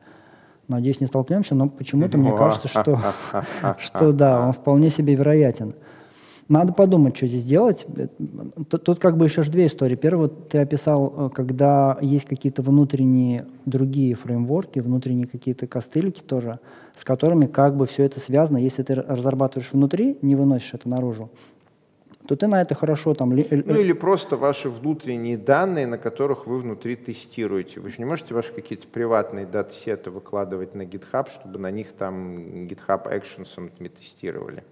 Надеюсь, 0.70 1.00
не 1.00 1.08
столкнемся, 1.08 1.56
но 1.56 1.68
почему-то 1.68 2.16
мне 2.16 2.30
кажется, 2.30 2.68
что, 2.68 3.00
что 3.78 4.12
да, 4.12 4.46
он 4.46 4.52
вполне 4.52 4.88
себе 4.88 5.16
вероятен. 5.16 5.74
Надо 6.48 6.72
подумать, 6.72 7.16
что 7.16 7.26
здесь 7.26 7.42
делать. 7.42 7.84
Тут, 8.68 8.84
тут 8.84 9.00
как 9.00 9.16
бы 9.16 9.24
еще 9.24 9.42
две 9.42 9.66
истории. 9.66 9.96
Первое, 9.96 10.28
ты 10.28 10.58
описал, 10.58 11.12
э, 11.16 11.30
когда 11.34 11.98
есть 12.00 12.24
какие-то 12.24 12.62
внутренние 12.62 13.46
другие 13.66 14.14
фреймворки, 14.14 14.78
внутренние 14.78 15.26
какие-то 15.26 15.66
костылики 15.66 16.20
тоже, 16.20 16.60
с 16.96 17.02
которыми 17.02 17.46
как 17.46 17.76
бы 17.76 17.86
все 17.86 18.04
это 18.04 18.20
связано. 18.20 18.58
Если 18.58 18.84
ты 18.84 18.94
разрабатываешь 18.94 19.72
внутри, 19.72 20.18
не 20.22 20.36
выносишь 20.36 20.74
это 20.74 20.88
наружу, 20.88 21.30
то 22.26 22.36
ты 22.36 22.46
на 22.46 22.60
это 22.60 22.74
хорошо 22.74 23.14
там... 23.14 23.30
Ну 23.30 23.36
или 23.36 23.92
просто 23.92 24.36
ваши 24.36 24.68
внутренние 24.68 25.36
данные, 25.36 25.86
на 25.86 25.98
которых 25.98 26.46
вы 26.46 26.58
внутри 26.58 26.96
тестируете. 26.96 27.80
Вы 27.80 27.90
же 27.90 27.96
не 27.98 28.04
можете 28.04 28.34
ваши 28.34 28.52
какие-то 28.52 28.86
приватные 28.86 29.46
датасеты 29.46 30.10
выкладывать 30.10 30.74
на 30.74 30.82
GitHub, 30.82 31.28
чтобы 31.30 31.58
на 31.58 31.70
них 31.70 31.92
там 31.92 32.66
GitHub 32.66 33.10
Actions 33.10 33.70
тестировали. 33.88 34.62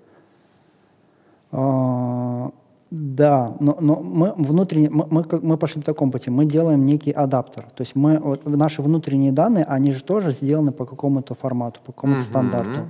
А, 1.50 2.50
да, 2.90 3.54
но, 3.60 3.76
но 3.80 3.96
мы 3.96 4.32
внутренне, 4.36 4.90
мы, 4.90 5.06
мы, 5.10 5.24
мы 5.42 5.56
пошли 5.56 5.80
по 5.80 5.86
такому 5.86 6.12
пути. 6.12 6.30
Мы 6.30 6.44
делаем 6.44 6.86
некий 6.86 7.10
адаптер. 7.10 7.64
То 7.74 7.82
есть 7.82 7.96
мы, 7.96 8.18
вот, 8.18 8.46
наши 8.46 8.82
внутренние 8.82 9.32
данные, 9.32 9.64
они 9.64 9.92
же 9.92 10.02
тоже 10.02 10.32
сделаны 10.32 10.72
по 10.72 10.84
какому-то 10.86 11.34
формату, 11.34 11.80
по 11.84 11.92
какому-то 11.92 12.20
mm-hmm. 12.20 12.24
стандарту. 12.24 12.80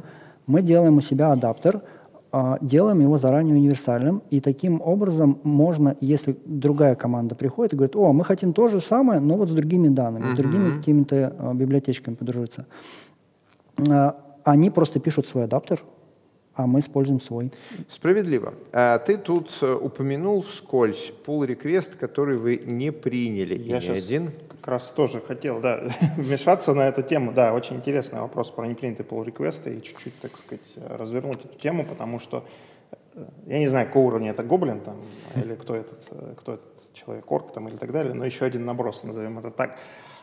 Мы 0.47 0.63
делаем 0.63 0.97
у 0.97 1.01
себя 1.01 1.33
адаптер, 1.33 1.83
делаем 2.61 3.01
его 3.01 3.17
заранее 3.17 3.57
универсальным, 3.57 4.23
и 4.31 4.41
таким 4.41 4.83
образом 4.83 5.39
можно, 5.45 5.97
если 6.01 6.37
другая 6.45 6.95
команда 6.95 7.35
приходит 7.35 7.73
и 7.73 7.77
говорит, 7.77 7.97
о, 7.97 8.13
мы 8.13 8.25
хотим 8.25 8.53
то 8.53 8.69
же 8.69 8.81
самое, 8.81 9.21
но 9.21 9.37
вот 9.37 9.49
с 9.49 9.53
другими 9.53 9.89
данными, 9.89 10.25
mm-hmm. 10.25 10.35
с 10.35 10.37
другими 10.37 10.71
какими-то 10.77 11.35
а, 11.39 11.55
библиотечками 11.55 12.17
подружиться, 12.17 12.67
а, 13.89 14.17
они 14.45 14.71
просто 14.71 15.01
пишут 15.01 15.27
свой 15.29 15.45
адаптер, 15.45 15.83
а 16.59 16.67
мы 16.67 16.81
используем 16.81 17.21
свой. 17.21 17.53
Справедливо. 17.89 18.53
А 18.73 18.99
ты 18.99 19.17
тут 19.17 19.57
э, 19.63 19.73
упомянул 19.73 20.43
вскользь 20.43 21.13
pull 21.25 21.47
request, 21.47 21.97
который 21.97 22.37
вы 22.37 22.57
не 22.57 22.91
приняли. 22.91 23.57
Я 23.57 23.81
сейчас 23.81 23.99
один. 23.99 24.33
как 24.49 24.67
раз 24.67 24.89
тоже 24.89 25.21
хотел 25.21 25.61
да, 25.61 25.85
вмешаться 26.17 26.75
на 26.75 26.89
эту 26.89 27.03
тему. 27.03 27.33
Да, 27.33 27.55
очень 27.55 27.77
интересный 27.77 28.21
вопрос 28.21 28.51
про 28.51 28.67
непринятый 28.67 29.07
pull 29.07 29.25
request 29.25 29.73
и 29.73 29.81
чуть-чуть, 29.81 30.21
так 30.21 30.37
сказать, 30.37 30.61
развернуть 30.75 31.45
эту 31.45 31.57
тему, 31.57 31.85
потому 31.85 32.19
что 32.19 32.45
э, 33.15 33.25
я 33.47 33.61
не 33.61 33.69
знаю, 33.69 33.87
какого 33.87 34.09
уровня 34.09 34.33
это 34.33 34.43
гоблин 34.43 34.81
там, 34.81 34.97
или 35.37 35.55
кто 35.55 35.77
этот, 35.77 36.01
э, 36.11 36.35
кто 36.39 36.55
этот 36.55 36.93
человек, 36.93 37.31
орк 37.31 37.53
там 37.53 37.69
или 37.69 37.77
так 37.77 37.93
далее, 37.93 38.15
но 38.15 38.25
еще 38.25 38.45
один 38.45 38.65
наброс, 38.65 39.05
назовем 39.05 39.39
это 39.39 39.53
так. 39.53 39.79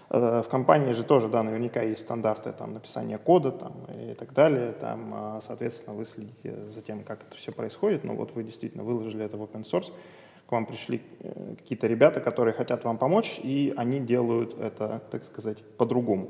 Э, 0.09 0.41
в 0.45 0.49
компании 0.49 0.93
же 0.93 1.03
тоже, 1.03 1.27
да, 1.27 1.43
наверняка 1.43 1.81
есть 1.81 2.01
стандарты 2.01 2.51
там, 2.51 2.73
написания 2.73 3.17
кода 3.17 3.51
там, 3.51 3.73
и 3.97 4.13
так 4.13 4.33
далее. 4.33 4.73
Там, 4.73 5.11
а, 5.13 5.41
соответственно, 5.45 5.95
вы 5.95 6.05
следите 6.05 6.55
за 6.69 6.81
тем, 6.81 7.03
как 7.03 7.23
это 7.23 7.35
все 7.37 7.51
происходит. 7.51 8.03
Но 8.03 8.13
вот 8.13 8.33
вы 8.35 8.43
действительно 8.43 8.83
выложили 8.83 9.25
это 9.25 9.37
в 9.37 9.43
open 9.43 9.63
source, 9.63 9.91
к 10.45 10.51
вам 10.51 10.65
пришли 10.65 11.01
э, 11.21 11.55
какие-то 11.57 11.87
ребята, 11.87 12.21
которые 12.21 12.53
хотят 12.53 12.83
вам 12.83 12.97
помочь, 12.97 13.39
и 13.41 13.73
они 13.75 13.99
делают 13.99 14.57
это, 14.59 15.01
так 15.11 15.23
сказать, 15.23 15.63
по-другому. 15.77 16.29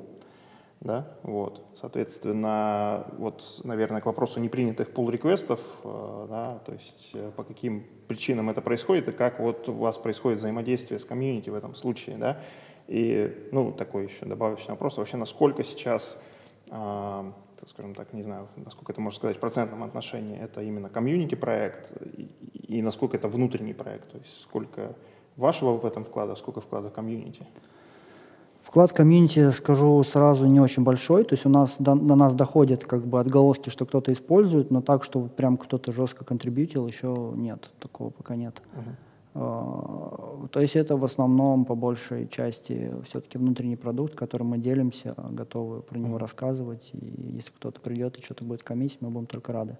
да, 0.79 1.08
вот, 1.24 1.65
соответственно, 1.75 3.08
вот, 3.17 3.60
наверное, 3.63 4.01
к 4.01 4.05
вопросу 4.05 4.39
непринятых 4.39 4.89
pull-реквестов, 4.89 5.60
э, 5.84 6.27
да, 6.29 6.60
то 6.65 6.72
есть 6.72 7.13
по 7.36 7.44
каким 7.44 7.86
причинам 8.08 8.50
это 8.50 8.62
происходит 8.62 9.10
и 9.10 9.12
как 9.12 9.39
вот 9.41 9.67
у 9.67 9.74
вас 9.74 9.98
происходит 9.98 10.39
взаимодействие 10.39 10.98
с 10.98 11.03
комьюнити 11.03 11.50
в 11.50 11.55
этом 11.55 11.75
случае, 11.75 12.17
да, 12.17 12.39
и, 12.87 13.49
ну, 13.51 13.71
такой 13.71 14.05
еще 14.05 14.25
добавочный 14.25 14.73
вопрос, 14.73 14.97
вообще 14.97 15.17
насколько 15.17 15.63
сейчас, 15.63 16.21
э, 16.69 17.31
скажем 17.67 17.95
так, 17.95 18.13
не 18.13 18.23
знаю, 18.23 18.47
насколько 18.57 18.91
это 18.91 19.01
можно 19.01 19.17
сказать 19.17 19.37
в 19.37 19.39
процентном 19.39 19.83
отношении, 19.83 20.37
это 20.37 20.61
именно 20.61 20.89
комьюнити 20.89 21.35
проект 21.35 21.91
и, 22.17 22.29
и 22.67 22.81
насколько 22.81 23.17
это 23.17 23.27
внутренний 23.27 23.73
проект, 23.73 24.11
то 24.11 24.17
есть 24.17 24.41
сколько 24.43 24.95
вашего 25.35 25.77
в 25.77 25.85
этом 25.85 26.03
вклада, 26.03 26.35
сколько 26.35 26.61
вклада 26.61 26.89
комьюнити? 26.89 27.45
Вклад 28.63 28.91
комьюнити, 28.91 29.51
скажу 29.51 30.03
сразу, 30.03 30.47
не 30.47 30.59
очень 30.59 30.83
большой. 30.83 31.23
То 31.23 31.33
есть 31.33 31.45
у 31.45 31.49
нас 31.49 31.75
до, 31.79 31.95
до 31.95 32.15
нас 32.15 32.33
доходят 32.33 32.83
как 32.83 33.05
бы 33.05 33.19
отголоски, 33.19 33.69
что 33.69 33.85
кто-то 33.85 34.11
использует, 34.11 34.71
но 34.71 34.81
так, 34.81 35.03
что 35.03 35.21
прям 35.21 35.57
кто-то 35.57 35.91
жестко 35.91 36.25
контрибьютил, 36.25 36.87
еще 36.87 37.31
нет. 37.35 37.69
Такого 37.79 38.09
пока 38.09 38.35
нет. 38.35 38.61
Uh-huh. 38.73 38.95
То 39.35 40.61
есть 40.61 40.77
это 40.77 40.95
в 40.95 41.03
основном 41.03 41.65
по 41.65 41.75
большей 41.75 42.29
части 42.29 42.93
все-таки 43.03 43.37
внутренний 43.37 43.75
продукт, 43.75 44.15
которым 44.15 44.47
мы 44.47 44.57
делимся, 44.59 45.13
готовы 45.31 45.81
про 45.81 45.97
него 45.97 46.17
рассказывать. 46.17 46.89
И 46.93 47.33
если 47.35 47.51
кто-то 47.51 47.81
придет 47.81 48.17
и 48.17 48.21
что-то 48.21 48.45
будет 48.45 48.63
комиссить, 48.63 49.01
мы 49.01 49.09
будем 49.09 49.25
только 49.27 49.51
рады. 49.51 49.77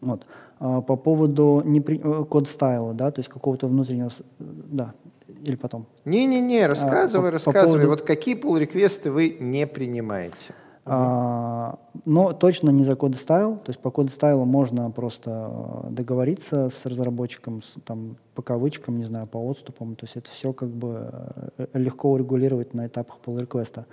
Вот. 0.00 0.26
А 0.60 0.80
по 0.80 0.94
поводу 0.94 1.62
непри... 1.64 2.00
Э, 2.04 2.24
код 2.24 2.48
стайла, 2.48 2.94
да, 2.94 3.10
то 3.10 3.18
есть 3.18 3.28
какого-то 3.28 3.66
внутреннего, 3.66 4.10
да, 4.38 4.94
или 5.42 5.56
потом? 5.56 5.86
Не-не-не, 6.04 6.66
рассказывай, 6.68 7.28
а, 7.28 7.30
по, 7.30 7.32
рассказывай. 7.32 7.62
По 7.62 7.68
поводу... 7.68 7.88
Вот 7.88 8.02
какие 8.02 8.36
pull-реквесты 8.36 9.10
вы 9.10 9.36
не 9.40 9.66
принимаете? 9.66 10.54
А, 10.88 11.78
но 12.04 12.32
точно 12.32 12.70
не 12.70 12.84
за 12.84 12.94
код 12.94 13.16
стайл. 13.16 13.56
То 13.56 13.70
есть 13.70 13.80
по 13.80 13.90
код 13.90 14.10
стайлу 14.10 14.44
можно 14.44 14.88
просто 14.92 15.50
э, 15.84 15.90
договориться 15.90 16.70
с 16.70 16.86
разработчиком 16.86 17.62
с, 17.62 17.74
там, 17.84 18.16
по 18.34 18.42
кавычкам, 18.42 18.98
не 18.98 19.04
знаю, 19.04 19.26
по 19.26 19.38
отступам. 19.50 19.96
То 19.96 20.04
есть 20.04 20.16
это 20.16 20.30
все 20.30 20.52
как 20.52 20.68
бы 20.68 21.10
э, 21.58 21.66
легко 21.74 22.12
урегулировать 22.12 22.72
на 22.72 22.86
этапах 22.86 23.18
pull 23.24 23.40
реквеста 23.40 23.86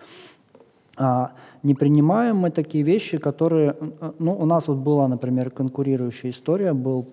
а, 0.96 1.32
не 1.64 1.74
принимаем 1.74 2.38
мы 2.38 2.52
такие 2.52 2.84
вещи, 2.84 3.18
которые... 3.18 3.76
Э, 4.00 4.12
ну, 4.20 4.34
у 4.34 4.46
нас 4.46 4.68
вот 4.68 4.78
была, 4.78 5.08
например, 5.08 5.50
конкурирующая 5.50 6.32
история, 6.32 6.74
был 6.74 7.08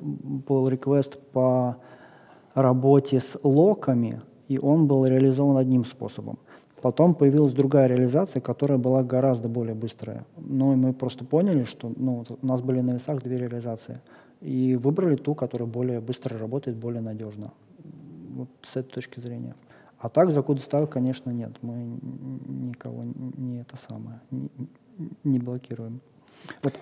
pull 0.46 0.70
request 0.70 1.18
по 1.32 1.76
работе 2.54 3.20
с 3.20 3.38
локами, 3.42 4.20
и 4.48 4.58
он 4.58 4.86
был 4.86 5.06
реализован 5.06 5.56
одним 5.56 5.84
способом. 5.84 6.38
Потом 6.82 7.14
появилась 7.14 7.52
другая 7.52 7.86
реализация, 7.86 8.40
которая 8.40 8.78
была 8.78 9.02
гораздо 9.02 9.48
более 9.48 9.74
быстрая. 9.74 10.24
Ну 10.36 10.72
и 10.72 10.76
мы 10.76 10.92
просто 10.92 11.24
поняли, 11.24 11.64
что 11.64 11.92
ну, 11.96 12.24
у 12.40 12.46
нас 12.46 12.60
были 12.62 12.80
на 12.80 12.92
весах 12.92 13.22
две 13.22 13.36
реализации. 13.36 14.00
И 14.40 14.76
выбрали 14.76 15.16
ту, 15.16 15.34
которая 15.34 15.68
более 15.68 16.00
быстро 16.00 16.38
работает, 16.38 16.76
более 16.76 17.02
надежно. 17.02 17.52
Вот 18.34 18.48
с 18.62 18.76
этой 18.76 18.92
точки 18.94 19.20
зрения. 19.20 19.54
А 19.98 20.08
так 20.08 20.32
за 20.32 20.42
код 20.42 20.60
стайл, 20.60 20.86
конечно, 20.86 21.30
нет. 21.30 21.52
Мы 21.60 21.98
никого 22.48 23.04
не 23.04 23.60
это 23.60 23.76
самое, 23.76 24.20
не, 24.30 24.48
не 25.24 25.38
блокируем. 25.38 26.00
Вот 26.62 26.72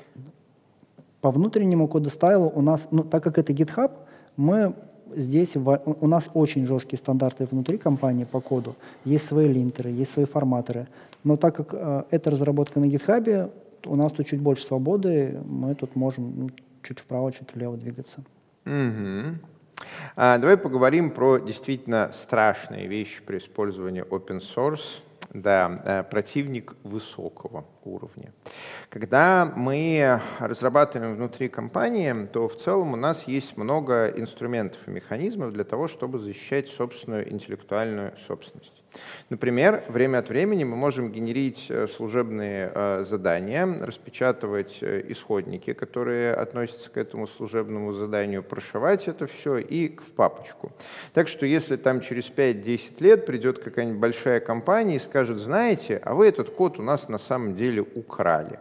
по 1.20 1.32
внутреннему 1.32 1.88
коду 1.88 2.10
стайлу 2.10 2.48
у 2.54 2.62
нас, 2.62 2.86
ну, 2.92 3.02
так 3.02 3.24
как 3.24 3.38
это 3.38 3.52
GitHub, 3.52 3.90
мы 4.36 4.74
здесь 5.16 5.56
у 5.56 6.06
нас 6.06 6.28
очень 6.34 6.64
жесткие 6.66 6.98
стандарты 6.98 7.46
внутри 7.50 7.78
компании 7.78 8.24
по 8.24 8.40
коду. 8.40 8.76
Есть 9.04 9.26
свои 9.26 9.48
линтеры, 9.48 9.90
есть 9.90 10.12
свои 10.12 10.26
форматоры. 10.26 10.86
Но 11.24 11.36
так 11.36 11.56
как 11.56 11.68
э, 11.72 12.04
это 12.10 12.30
разработка 12.30 12.80
на 12.80 12.84
GitHub, 12.84 13.50
у 13.86 13.96
нас 13.96 14.12
тут 14.12 14.26
чуть 14.26 14.40
больше 14.40 14.66
свободы, 14.66 15.40
мы 15.44 15.74
тут 15.74 15.96
можем 15.96 16.32
ну, 16.36 16.50
чуть 16.82 17.00
вправо, 17.00 17.32
чуть 17.32 17.54
влево 17.54 17.76
двигаться. 17.76 18.22
Mm-hmm. 18.64 19.34
А, 20.16 20.38
давай 20.38 20.56
поговорим 20.56 21.10
про 21.10 21.38
действительно 21.38 22.10
страшные 22.14 22.86
вещи 22.86 23.22
при 23.24 23.38
использовании 23.38 24.04
open 24.04 24.40
source. 24.40 25.00
Да, 25.30 25.82
э, 25.84 26.02
противник 26.04 26.74
высокого 26.84 27.66
уровня. 27.84 28.32
Когда 28.88 29.52
мы 29.56 30.20
разрабатываем 30.38 31.16
внутри 31.16 31.48
компании, 31.48 32.26
то 32.32 32.48
в 32.48 32.56
целом 32.56 32.94
у 32.94 32.96
нас 32.96 33.24
есть 33.24 33.56
много 33.56 34.08
инструментов 34.08 34.80
и 34.86 34.90
механизмов 34.90 35.52
для 35.52 35.64
того, 35.64 35.86
чтобы 35.86 36.18
защищать 36.18 36.68
собственную 36.68 37.30
интеллектуальную 37.30 38.14
собственность. 38.26 38.77
Например, 39.30 39.84
время 39.88 40.18
от 40.18 40.28
времени 40.28 40.64
мы 40.64 40.76
можем 40.76 41.12
генерить 41.12 41.66
э, 41.68 41.86
служебные 41.86 42.72
э, 42.74 43.04
задания, 43.08 43.66
распечатывать 43.80 44.78
э, 44.80 45.04
исходники, 45.08 45.72
которые 45.74 46.32
относятся 46.32 46.90
к 46.90 46.96
этому 46.96 47.26
служебному 47.26 47.92
заданию, 47.92 48.42
прошивать 48.42 49.06
это 49.06 49.26
все 49.26 49.58
и 49.58 49.96
в 49.96 50.12
папочку. 50.12 50.72
Так 51.12 51.28
что 51.28 51.44
если 51.44 51.76
там 51.76 52.00
через 52.00 52.24
5-10 52.24 52.80
лет 53.00 53.26
придет 53.26 53.58
какая-нибудь 53.58 54.00
большая 54.00 54.40
компания 54.40 54.96
и 54.96 55.00
скажет, 55.00 55.38
знаете, 55.38 56.00
а 56.02 56.14
вы 56.14 56.28
этот 56.28 56.50
код 56.50 56.78
у 56.78 56.82
нас 56.82 57.08
на 57.08 57.18
самом 57.18 57.54
деле 57.54 57.82
украли, 57.82 58.58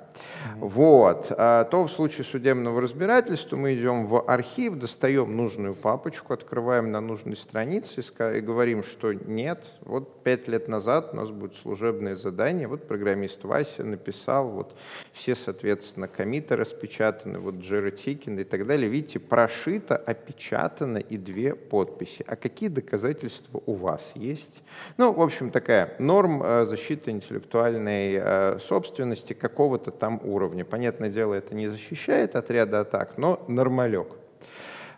вот, 0.56 1.28
а 1.30 1.66
то 1.66 1.86
в 1.86 1.92
случае 1.92 2.26
судебного 2.26 2.82
разбирательства 2.82 3.56
мы 3.56 3.76
идем 3.76 4.08
в 4.08 4.22
архив, 4.22 4.76
достаем 4.76 5.36
нужную 5.36 5.76
папочку, 5.76 6.34
открываем 6.34 6.92
на 6.92 7.02
нужной 7.02 7.36
странице 7.36 8.02
и 8.02 8.42
говорим, 8.42 8.84
что 8.84 9.14
нет, 9.14 9.64
вот 9.82 10.24
пять 10.24 10.48
лет 10.48 10.68
назад 10.68 11.10
у 11.14 11.16
нас 11.16 11.30
будет 11.30 11.56
служебное 11.56 12.16
задание, 12.16 12.68
вот 12.68 12.88
программист 12.88 13.44
Вася 13.44 13.84
написал, 13.84 14.50
вот 14.50 14.76
все, 15.14 15.36
соответственно, 15.36 16.08
комиты 16.08 16.56
распечатаны, 16.56 17.40
вот 17.40 17.56
Jira 17.56 17.94
Ticket 17.94 18.42
и 18.42 18.44
так 18.44 18.66
далее. 18.66 18.90
Видите, 18.90 19.20
прошито, 19.20 19.96
опечатано 19.96 20.98
и 20.98 21.18
две 21.18 21.56
подписи. 21.56 22.24
А 22.28 22.36
какие 22.36 22.70
доказательства 22.70 23.62
у 23.66 23.74
вас 23.74 24.02
есть? 24.16 24.62
Ну, 24.98 25.12
в 25.12 25.22
общем, 25.22 25.52
такая 25.52 25.96
норм 26.00 26.42
э, 26.44 26.66
защиты 26.66 27.12
интеллектуальной 27.12 28.20
э, 28.20 28.60
собственности 28.60 29.34
какого-то 29.34 29.92
там 29.92 30.07
там 30.08 30.22
уровне. 30.24 30.64
Понятное 30.64 31.10
дело, 31.10 31.34
это 31.34 31.54
не 31.54 31.68
защищает 31.68 32.38
от 32.38 32.50
ряда 32.50 32.80
атак, 32.80 33.18
но 33.18 33.44
нормалек. 33.50 34.08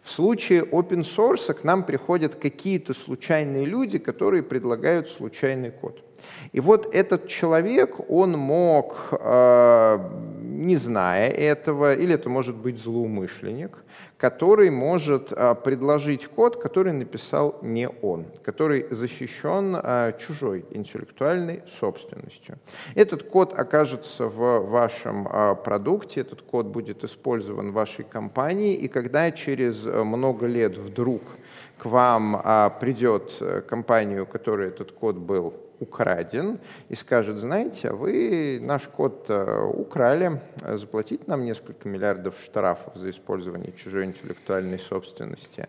В 0.03 0.11
случае 0.11 0.61
open 0.61 1.03
source 1.03 1.51
к 1.53 1.63
нам 1.63 1.83
приходят 1.83 2.35
какие-то 2.35 2.93
случайные 2.93 3.65
люди, 3.65 3.97
которые 3.97 4.43
предлагают 4.43 5.09
случайный 5.09 5.71
код. 5.71 6.03
И 6.51 6.59
вот 6.59 6.93
этот 6.93 7.27
человек, 7.27 7.99
он 8.07 8.31
мог, 8.31 9.07
э, 9.11 9.99
не 10.59 10.75
зная 10.75 11.29
этого, 11.29 11.95
или 11.95 12.13
это 12.13 12.29
может 12.29 12.55
быть 12.55 12.79
злоумышленник, 12.79 13.77
который 14.17 14.69
может 14.69 15.31
э, 15.31 15.55
предложить 15.55 16.27
код, 16.27 16.61
который 16.61 16.91
написал 16.91 17.57
не 17.61 17.87
он, 17.87 18.25
который 18.43 18.85
защищен 18.91 19.77
э, 19.81 20.13
чужой 20.19 20.65
интеллектуальной 20.71 21.63
собственностью. 21.79 22.57
Этот 22.95 23.23
код 23.23 23.53
окажется 23.57 24.27
в 24.27 24.69
вашем 24.69 25.27
продукте, 25.63 26.21
этот 26.21 26.41
код 26.41 26.65
будет 26.65 27.03
использован 27.03 27.71
в 27.71 27.73
вашей 27.73 28.03
компании, 28.03 28.75
и 28.75 28.87
когда 28.89 29.31
через 29.31 29.85
много 29.85 30.45
лет 30.45 30.77
вдруг 30.77 31.21
к 31.77 31.85
вам 31.85 32.43
придет 32.81 33.31
компания, 33.69 34.21
у 34.21 34.25
которой 34.25 34.67
этот 34.67 34.91
код 34.91 35.15
был 35.15 35.53
украден 35.79 36.59
и 36.89 36.95
скажет, 36.95 37.37
знаете, 37.37 37.91
вы 37.91 38.59
наш 38.61 38.83
код 38.83 39.29
украли, 39.29 40.41
заплатите 40.75 41.23
нам 41.27 41.45
несколько 41.45 41.87
миллиардов 41.87 42.35
штрафов 42.43 42.95
за 42.95 43.09
использование 43.09 43.71
чужой 43.73 44.05
интеллектуальной 44.05 44.79
собственности, 44.79 45.67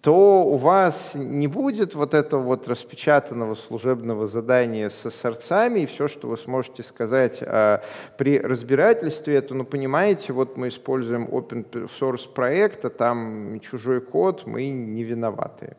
то 0.00 0.44
у 0.44 0.56
вас 0.56 1.12
не 1.14 1.46
будет 1.46 1.94
вот 1.94 2.14
этого 2.14 2.42
вот 2.42 2.68
распечатанного 2.68 3.54
служебного 3.54 4.26
задания 4.26 4.88
со 4.88 5.10
сорцами, 5.10 5.80
и 5.80 5.86
все, 5.86 6.08
что 6.08 6.28
вы 6.28 6.38
сможете 6.38 6.82
сказать 6.82 7.40
а, 7.42 7.82
при 8.16 8.38
разбирательстве, 8.38 9.36
это, 9.36 9.54
ну, 9.54 9.64
понимаете, 9.64 10.32
вот 10.32 10.56
мы 10.56 10.68
используем 10.68 11.26
open 11.26 11.66
source 12.00 12.32
проект, 12.32 12.84
а 12.86 12.90
там 12.90 13.60
чужой 13.60 14.00
код, 14.00 14.46
мы 14.46 14.70
не 14.70 15.04
виноваты. 15.04 15.76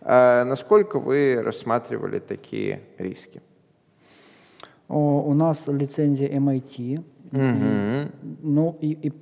А 0.00 0.44
насколько 0.44 0.98
вы 0.98 1.40
рассматривали 1.42 2.18
такие 2.18 2.80
риски? 2.98 3.42
У 4.88 5.34
нас 5.34 5.58
лицензия 5.66 6.28
MIT. 6.28 7.04
Угу. 7.32 8.10
Ну 8.42 8.76
и, 8.80 8.92
и 8.92 9.12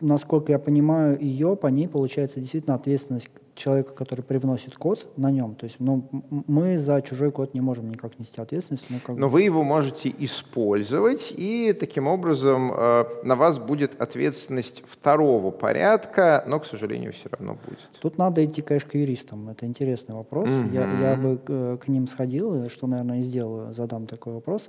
насколько 0.00 0.52
я 0.52 0.58
понимаю 0.58 1.18
ее, 1.20 1.56
по 1.56 1.68
ней 1.68 1.88
получается 1.88 2.40
действительно 2.40 2.74
ответственность 2.74 3.28
человека, 3.56 3.92
который 3.92 4.20
привносит 4.20 4.76
код 4.76 5.08
на 5.16 5.30
нем. 5.30 5.54
То 5.54 5.64
есть 5.64 5.76
ну, 5.78 6.08
мы 6.46 6.78
за 6.78 7.00
чужой 7.02 7.32
код 7.32 7.54
не 7.54 7.60
можем 7.60 7.88
никак 7.88 8.18
нести 8.18 8.40
ответственность. 8.40 8.84
Но, 8.90 8.98
как 9.04 9.16
но 9.16 9.28
вы 9.28 9.42
его 9.42 9.64
можете 9.64 10.14
использовать, 10.18 11.32
и 11.34 11.72
таким 11.72 12.06
образом 12.06 12.70
э, 12.72 13.04
на 13.24 13.34
вас 13.34 13.58
будет 13.58 14.00
ответственность 14.00 14.82
второго 14.86 15.50
порядка, 15.50 16.44
но, 16.46 16.60
к 16.60 16.66
сожалению, 16.66 17.12
все 17.12 17.28
равно 17.30 17.56
будет. 17.66 17.90
Тут 18.00 18.18
надо 18.18 18.44
идти, 18.44 18.62
конечно, 18.62 18.90
к 18.90 18.94
юристам. 18.94 19.48
Это 19.48 19.66
интересный 19.66 20.14
вопрос. 20.14 20.48
Mm-hmm. 20.48 20.74
Я, 20.74 21.10
я 21.10 21.16
бы 21.16 21.40
э, 21.48 21.78
к 21.82 21.88
ним 21.88 22.06
сходил, 22.08 22.68
что, 22.68 22.86
наверное, 22.86 23.20
и 23.20 23.22
сделаю, 23.22 23.72
задам 23.72 24.06
такой 24.06 24.34
вопрос. 24.34 24.62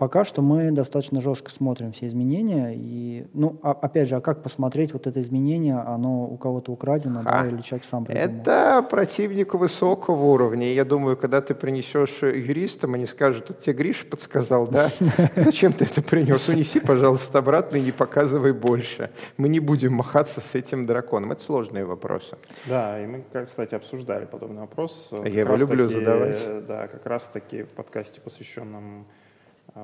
Пока 0.00 0.24
что 0.24 0.40
мы 0.40 0.70
достаточно 0.70 1.20
жестко 1.20 1.50
смотрим 1.50 1.92
все 1.92 2.06
изменения. 2.06 2.72
И, 2.74 3.26
ну, 3.34 3.60
а, 3.62 3.72
опять 3.72 4.08
же, 4.08 4.16
а 4.16 4.22
как 4.22 4.42
посмотреть 4.42 4.94
вот 4.94 5.06
это 5.06 5.20
изменение, 5.20 5.76
оно 5.76 6.24
у 6.24 6.38
кого-то 6.38 6.72
украдено, 6.72 7.20
Ха. 7.22 7.42
да, 7.42 7.48
или 7.48 7.60
человек 7.60 7.84
сам 7.84 8.06
придумал? 8.06 8.40
Это 8.40 8.86
противник 8.88 9.52
высокого 9.52 10.24
уровня. 10.24 10.72
И 10.72 10.74
я 10.74 10.86
думаю, 10.86 11.18
когда 11.18 11.42
ты 11.42 11.54
принесешь 11.54 12.22
юристам, 12.22 12.94
они 12.94 13.04
скажут, 13.04 13.50
это 13.50 13.62
тебе 13.62 13.74
Гриша 13.74 14.06
подсказал, 14.06 14.66
да? 14.66 14.88
Зачем 15.36 15.74
ты 15.74 15.84
это 15.84 16.00
принес? 16.00 16.48
Унеси, 16.48 16.80
пожалуйста, 16.80 17.40
обратно 17.40 17.76
и 17.76 17.82
не 17.82 17.92
показывай 17.92 18.54
больше. 18.54 19.10
Мы 19.36 19.50
не 19.50 19.60
будем 19.60 19.92
махаться 19.92 20.40
с 20.40 20.54
этим 20.54 20.86
драконом. 20.86 21.32
Это 21.32 21.42
сложные 21.42 21.84
вопросы. 21.84 22.38
Да, 22.64 22.98
и 22.98 23.06
мы, 23.06 23.22
кстати, 23.44 23.74
обсуждали 23.74 24.24
подобный 24.24 24.62
вопрос. 24.62 25.08
А 25.12 25.28
я 25.28 25.40
его 25.40 25.56
люблю 25.56 25.90
задавать. 25.90 26.66
Да, 26.66 26.88
как 26.88 27.04
раз-таки 27.04 27.64
в 27.64 27.74
подкасте, 27.74 28.22
посвященном 28.22 29.04
а, 29.04 29.19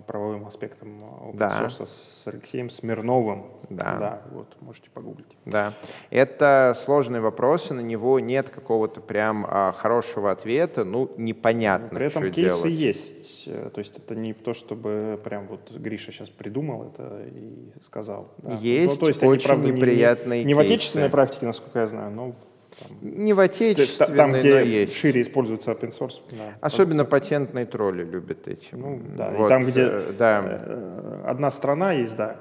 правовым 0.07 0.47
аспектом 0.47 0.99
open 1.23 1.37
Да. 1.37 1.67
source 1.67 1.87
с 1.87 2.23
Алексеем 2.27 2.71
Смирновым. 2.71 3.47
Да. 3.71 3.97
Да, 3.99 4.23
вот, 4.33 4.57
можете 4.61 4.91
погуглить. 4.91 5.27
Да, 5.45 5.73
это 6.11 6.77
сложный 6.85 7.21
вопрос, 7.21 7.71
и 7.71 7.75
на 7.75 7.81
него 7.81 8.21
нет 8.21 8.49
какого-то 8.51 9.01
прям 9.01 9.47
а, 9.49 9.73
хорошего 9.73 10.31
ответа, 10.31 10.85
ну, 10.85 11.11
непонятно, 11.17 11.89
При 11.91 12.07
этом 12.07 12.23
кейсы 12.31 12.63
делать. 12.63 12.73
есть. 12.73 13.43
Э, 13.47 13.71
То 13.73 13.79
есть 13.81 13.97
это 13.97 14.15
не 14.15 14.35
то, 14.35 14.55
чтобы 14.55 15.21
прям 15.23 15.47
вот 15.47 15.71
Гриша 15.71 16.13
сейчас 16.13 16.29
придумал 16.31 16.89
это 16.89 17.25
и 17.27 17.73
сказал. 17.85 18.33
да. 18.39 18.55
Есть 18.55 18.95
Ну, 18.95 19.01
то 19.01 19.09
есть 19.09 19.23
они, 19.23 19.33
очень 19.33 19.47
правда, 19.47 19.67
не- 19.67 19.73
неприятные 19.73 20.45
Не 20.45 20.55
в 20.55 20.59
отечественной 20.59 21.09
практике, 21.11 21.47
насколько 21.47 21.81
я 21.81 21.87
знаю, 21.87 22.11
но 22.11 22.35
там, 22.79 22.89
Не 23.01 23.33
в 23.33 23.41
отечественной, 23.41 24.17
там, 24.17 24.33
но 24.33 24.39
где 24.39 24.65
есть. 24.65 24.95
шире 24.97 25.23
используется 25.23 25.71
open 25.71 25.91
source. 25.99 26.21
да. 26.31 26.55
Особенно 26.61 27.05
патентные 27.05 27.67
тролли 27.67 28.05
любят 28.05 28.49
этим. 28.49 28.81
Ну, 28.81 29.01
да, 29.17 29.33
и 29.33 29.37
Вот, 29.37 29.49
там, 29.49 29.65
где 29.65 29.83
э, 29.83 30.13
да. 30.19 30.43
э, 30.45 31.23
одна 31.27 31.51
страна 31.51 31.93
есть, 31.93 32.17
да, 32.17 32.37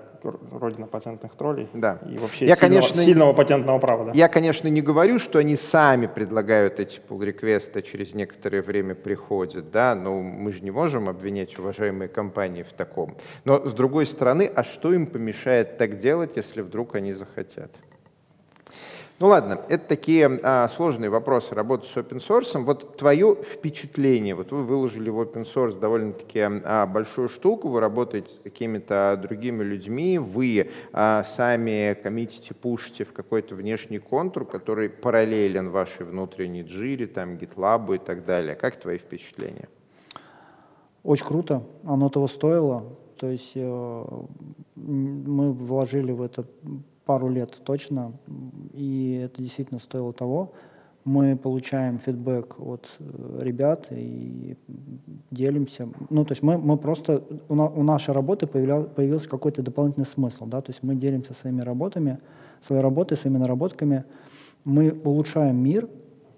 родина 0.52 0.88
патентных 0.88 1.36
троллей. 1.36 1.70
Да. 1.74 2.00
И 2.10 2.18
вообще 2.18 2.46
Я, 2.48 2.56
сильного, 2.56 2.60
конечно, 2.82 3.02
сильного 3.02 3.34
патентного 3.34 3.80
права, 3.80 4.06
да. 4.06 4.12
Я, 4.14 4.28
конечно, 4.28 4.68
не 4.68 4.82
говорю, 4.82 5.20
что 5.20 5.40
они 5.40 5.56
сами 5.56 6.08
предлагают 6.08 6.80
эти 6.80 7.00
pull-реквесты, 7.08 7.82
через 7.82 8.14
некоторое 8.14 8.62
время 8.62 8.96
приходят, 8.96 9.72
да, 9.72 9.96
но 9.96 10.22
мы 10.22 10.52
же 10.52 10.64
не 10.64 10.72
можем 10.72 11.10
обвинять 11.10 11.58
уважаемые 11.60 12.08
компании 12.10 12.64
в 12.64 12.74
таком. 12.74 13.16
Но, 13.44 13.66
с 13.68 13.74
другой 13.74 14.08
стороны, 14.08 14.52
а 14.54 14.64
что 14.64 14.94
им 14.94 15.06
помешает 15.06 15.78
так 15.78 15.98
делать, 16.00 16.32
если 16.36 16.62
вдруг 16.62 16.96
они 16.96 17.14
захотят? 17.14 17.72
Ну 19.18 19.28
ладно, 19.28 19.62
это 19.70 19.88
такие 19.88 20.30
а, 20.44 20.68
сложные 20.68 21.10
вопросы 21.10 21.56
работы 21.56 21.88
с 21.88 21.96
open 21.96 22.18
source. 22.18 22.62
Вот 22.62 22.98
твое 22.98 23.34
впечатление, 23.36 24.36
вот 24.36 24.52
вы 24.52 24.64
выложили 24.64 25.10
в 25.10 25.22
open 25.22 25.46
source 25.46 25.80
довольно-таки 25.80 26.42
а, 26.42 26.86
большую 26.86 27.30
штуку, 27.30 27.70
вы 27.70 27.80
работаете 27.80 28.30
с 28.30 28.40
какими-то 28.44 29.18
другими 29.22 29.64
людьми, 29.64 30.20
вы 30.20 30.70
а, 30.92 31.24
сами 31.24 31.94
коммитите, 31.94 32.54
пушите 32.54 33.06
в 33.06 33.14
какой-то 33.14 33.56
внешний 33.56 34.00
контур, 34.00 34.44
который 34.44 34.90
параллелен 34.90 35.70
вашей 35.70 36.06
внутренней 36.06 36.64
джире, 36.64 37.08
там, 37.08 37.36
GitLab 37.36 37.96
и 37.96 38.00
так 38.00 38.26
далее. 38.26 38.56
Как 38.56 38.76
твои 38.76 38.98
впечатления? 38.98 39.70
Очень 41.04 41.26
круто, 41.26 41.64
оно 41.86 42.10
того 42.10 42.28
стоило. 42.28 42.84
То 43.16 43.30
есть 43.30 43.54
э, 43.56 44.06
мы 44.76 45.54
вложили 45.54 46.12
в 46.12 46.22
это 46.22 46.44
пару 47.06 47.30
лет 47.30 47.52
точно, 47.64 48.14
и 48.74 49.22
это 49.26 49.42
действительно 49.42 49.80
стоило 49.80 50.14
того. 50.14 50.52
Мы 51.04 51.38
получаем 51.38 52.00
фидбэк 52.00 52.60
от 52.60 52.90
э, 52.98 53.40
ребят 53.42 53.88
и 53.92 54.58
делимся. 55.30 55.88
Ну, 56.10 56.26
то 56.26 56.32
есть 56.32 56.42
мы, 56.42 56.58
мы 56.58 56.78
просто, 56.78 57.22
у, 57.48 57.54
на- 57.54 57.70
у 57.70 57.84
нашей 57.84 58.12
работы 58.12 58.48
появля- 58.48 58.86
появился 58.86 59.30
какой-то 59.30 59.62
дополнительный 59.62 60.08
смысл, 60.08 60.48
да, 60.48 60.62
то 60.62 60.72
есть 60.72 60.82
мы 60.82 60.96
делимся 60.96 61.36
своими 61.36 61.62
работами, 61.62 62.18
своей 62.64 62.82
работой, 62.82 63.18
своими 63.18 63.38
наработками, 63.38 64.04
мы 64.64 65.00
улучшаем 65.04 65.58
мир, 65.58 65.86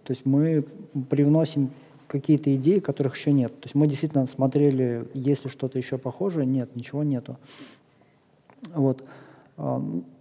то 0.03 0.11
есть 0.11 0.25
мы 0.25 0.65
привносим 1.09 1.71
какие-то 2.07 2.53
идеи, 2.55 2.79
которых 2.79 3.15
еще 3.15 3.31
нет. 3.31 3.53
То 3.61 3.65
есть 3.65 3.75
мы 3.75 3.87
действительно 3.87 4.25
смотрели, 4.25 5.07
есть 5.13 5.45
ли 5.45 5.49
что-то 5.49 5.77
еще 5.77 5.97
похожее, 5.97 6.45
нет, 6.45 6.75
ничего 6.75 7.03
нету. 7.03 7.37
Вот. 8.73 9.03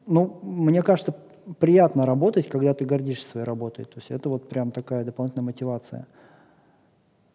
Ну, 0.07 0.39
мне 0.43 0.83
кажется, 0.83 1.15
приятно 1.59 2.07
работать, 2.07 2.49
когда 2.49 2.75
ты 2.75 2.85
гордишься 2.85 3.29
своей 3.29 3.47
работой. 3.47 3.85
То 3.85 3.97
есть 3.97 4.11
это 4.11 4.29
вот 4.29 4.49
прям 4.49 4.71
такая 4.71 5.05
дополнительная 5.05 5.45
мотивация. 5.45 6.07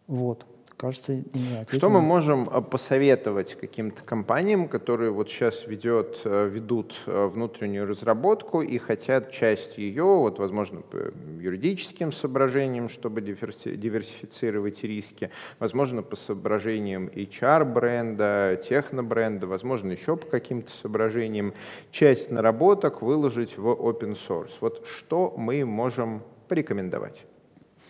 Вот. 0.06 0.46
Кажется, 0.76 1.12
не 1.12 1.66
Что 1.70 1.90
мы 1.90 2.00
можем 2.00 2.48
э, 2.48 2.60
посоветовать 2.60 3.54
каким-то 3.54 4.02
компаниям, 4.02 4.68
которые 4.68 5.10
вот 5.10 5.28
сейчас 5.28 5.66
ведет, 5.66 6.20
э, 6.24 6.48
ведут 6.48 6.94
э, 7.06 7.26
внутреннюю 7.26 7.86
разработку 7.86 8.62
и 8.62 8.78
хотят 8.78 9.30
часть 9.30 9.78
ее, 9.78 10.04
вот, 10.04 10.38
возможно, 10.38 10.80
по 10.80 11.12
юридическим 11.40 12.12
соображениям, 12.12 12.88
чтобы 12.88 13.20
диверси- 13.20 13.76
диверсифицировать 13.76 14.82
риски, 14.82 15.30
возможно, 15.58 16.02
по 16.02 16.16
соображениям 16.16 17.08
HR-бренда, 17.08 18.60
технобренда, 18.68 19.46
возможно, 19.46 19.92
еще 19.92 20.16
по 20.16 20.26
каким-то 20.26 20.70
соображениям, 20.80 21.54
часть 21.90 22.30
наработок 22.30 23.02
выложить 23.02 23.56
в 23.56 23.68
open 23.68 24.16
source. 24.28 24.52
Вот 24.60 24.86
что 24.86 25.32
мы 25.36 25.64
можем 25.64 26.22
порекомендовать 26.48 27.24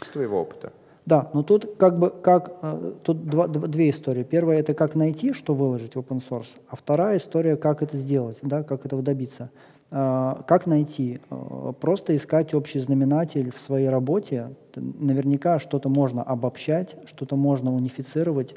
с 0.04 0.08
твоего 0.08 0.40
опыта? 0.40 0.72
Да, 1.04 1.30
но 1.34 1.42
тут 1.42 1.76
как 1.78 1.98
бы 1.98 2.10
как 2.10 2.52
э, 2.62 2.92
тут 3.02 3.24
два- 3.28 3.46
дв- 3.46 3.66
две 3.66 3.90
истории. 3.90 4.22
Первая 4.22 4.60
это 4.60 4.72
как 4.72 4.94
найти, 4.94 5.32
что 5.32 5.52
выложить 5.54 5.96
в 5.96 5.98
open 5.98 6.22
source, 6.28 6.46
а 6.68 6.76
вторая 6.76 7.18
история, 7.18 7.56
как 7.56 7.82
это 7.82 7.96
сделать, 7.96 8.38
да, 8.42 8.62
как 8.62 8.86
этого 8.86 9.02
добиться. 9.02 9.50
А, 9.90 10.42
Как 10.46 10.66
найти? 10.66 11.20
Э, 11.30 11.72
Просто 11.80 12.14
искать 12.16 12.54
общий 12.54 12.78
знаменатель 12.78 13.50
в 13.52 13.60
своей 13.60 13.88
работе. 13.88 14.50
Наверняка 14.76 15.58
что-то 15.58 15.88
можно 15.88 16.22
обобщать, 16.22 16.96
что-то 17.06 17.34
можно 17.36 17.74
унифицировать, 17.74 18.54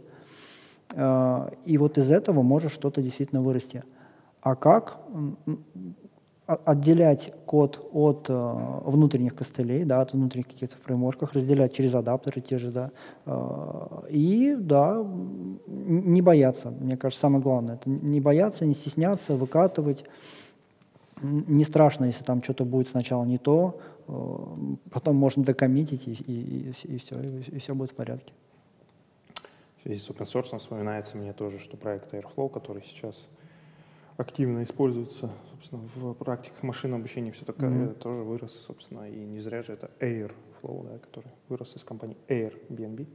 э, 0.94 1.50
и 1.66 1.78
вот 1.80 1.98
из 1.98 2.12
этого 2.12 2.44
может 2.44 2.72
что-то 2.72 3.02
действительно 3.02 3.42
вырасти. 3.42 3.84
А 4.42 4.56
как? 4.56 5.00
Отделять 6.48 7.34
код 7.48 7.90
от 7.92 8.28
э, 8.30 8.54
внутренних 8.86 9.34
костылей, 9.34 9.84
да, 9.84 10.02
от 10.02 10.14
внутренних 10.14 10.48
каких-то 10.48 10.76
фреймворков, 10.84 11.34
разделять 11.34 11.74
через 11.74 11.96
адаптеры 11.96 12.40
те 12.40 12.60
же, 12.60 12.70
да, 12.70 12.92
э, 13.26 14.08
и, 14.10 14.56
да, 14.56 15.04
не 15.66 16.22
бояться, 16.22 16.70
мне 16.70 16.98
кажется, 16.98 17.22
самое 17.22 17.42
главное, 17.42 17.76
это 17.76 17.90
не 17.90 18.22
бояться, 18.22 18.64
не 18.68 18.76
стесняться, 18.76 19.36
выкатывать, 19.36 20.06
не 21.22 21.64
страшно, 21.64 22.06
если 22.06 22.24
там 22.24 22.44
что-то 22.44 22.64
будет 22.64 22.90
сначала 22.90 23.26
не 23.26 23.40
то, 23.40 23.80
э, 24.08 24.38
потом 24.92 25.16
можно 25.16 25.44
докоммитить, 25.44 26.08
и, 26.08 26.14
и, 26.14 26.74
и, 26.84 26.98
все, 27.00 27.20
и, 27.22 27.58
все 27.58 27.74
будет 27.74 27.90
в 27.90 27.96
порядке. 27.96 28.34
В 29.80 29.84
связи 29.84 30.00
с 30.00 30.10
open 30.10 30.28
source 30.32 30.58
вспоминается 30.60 31.18
мне 31.18 31.34
тоже, 31.34 31.58
что 31.58 31.76
проект 31.76 32.14
Airflow, 32.14 32.50
который 32.50 32.84
сейчас 32.84 33.26
активно 34.18 34.64
используется, 34.64 35.30
собственно, 35.52 35.82
в 35.96 36.14
практиках 36.14 36.64
машинного 36.64 37.00
обучения, 37.02 37.32
все 37.32 37.46
такое, 37.46 37.70
Мгм. 37.70 37.96
тоже 37.96 38.22
вырос, 38.22 38.54
собственно, 38.66 39.10
и 39.10 39.16
не 39.16 39.42
зря 39.42 39.62
же 39.62 39.74
это 39.74 39.92
Airflow, 40.00 40.90
да, 40.90 41.00
который 41.00 41.32
вырос 41.50 41.76
из 41.76 41.84
компании 41.84 42.18
Airbnb. 42.28 43.08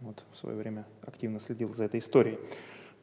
Вот, 0.00 0.22
в 0.32 0.36
свое 0.36 0.56
время 0.56 0.86
активно 1.02 1.40
следил 1.40 1.74
за 1.74 1.84
этой 1.84 2.00
историей. 2.00 2.38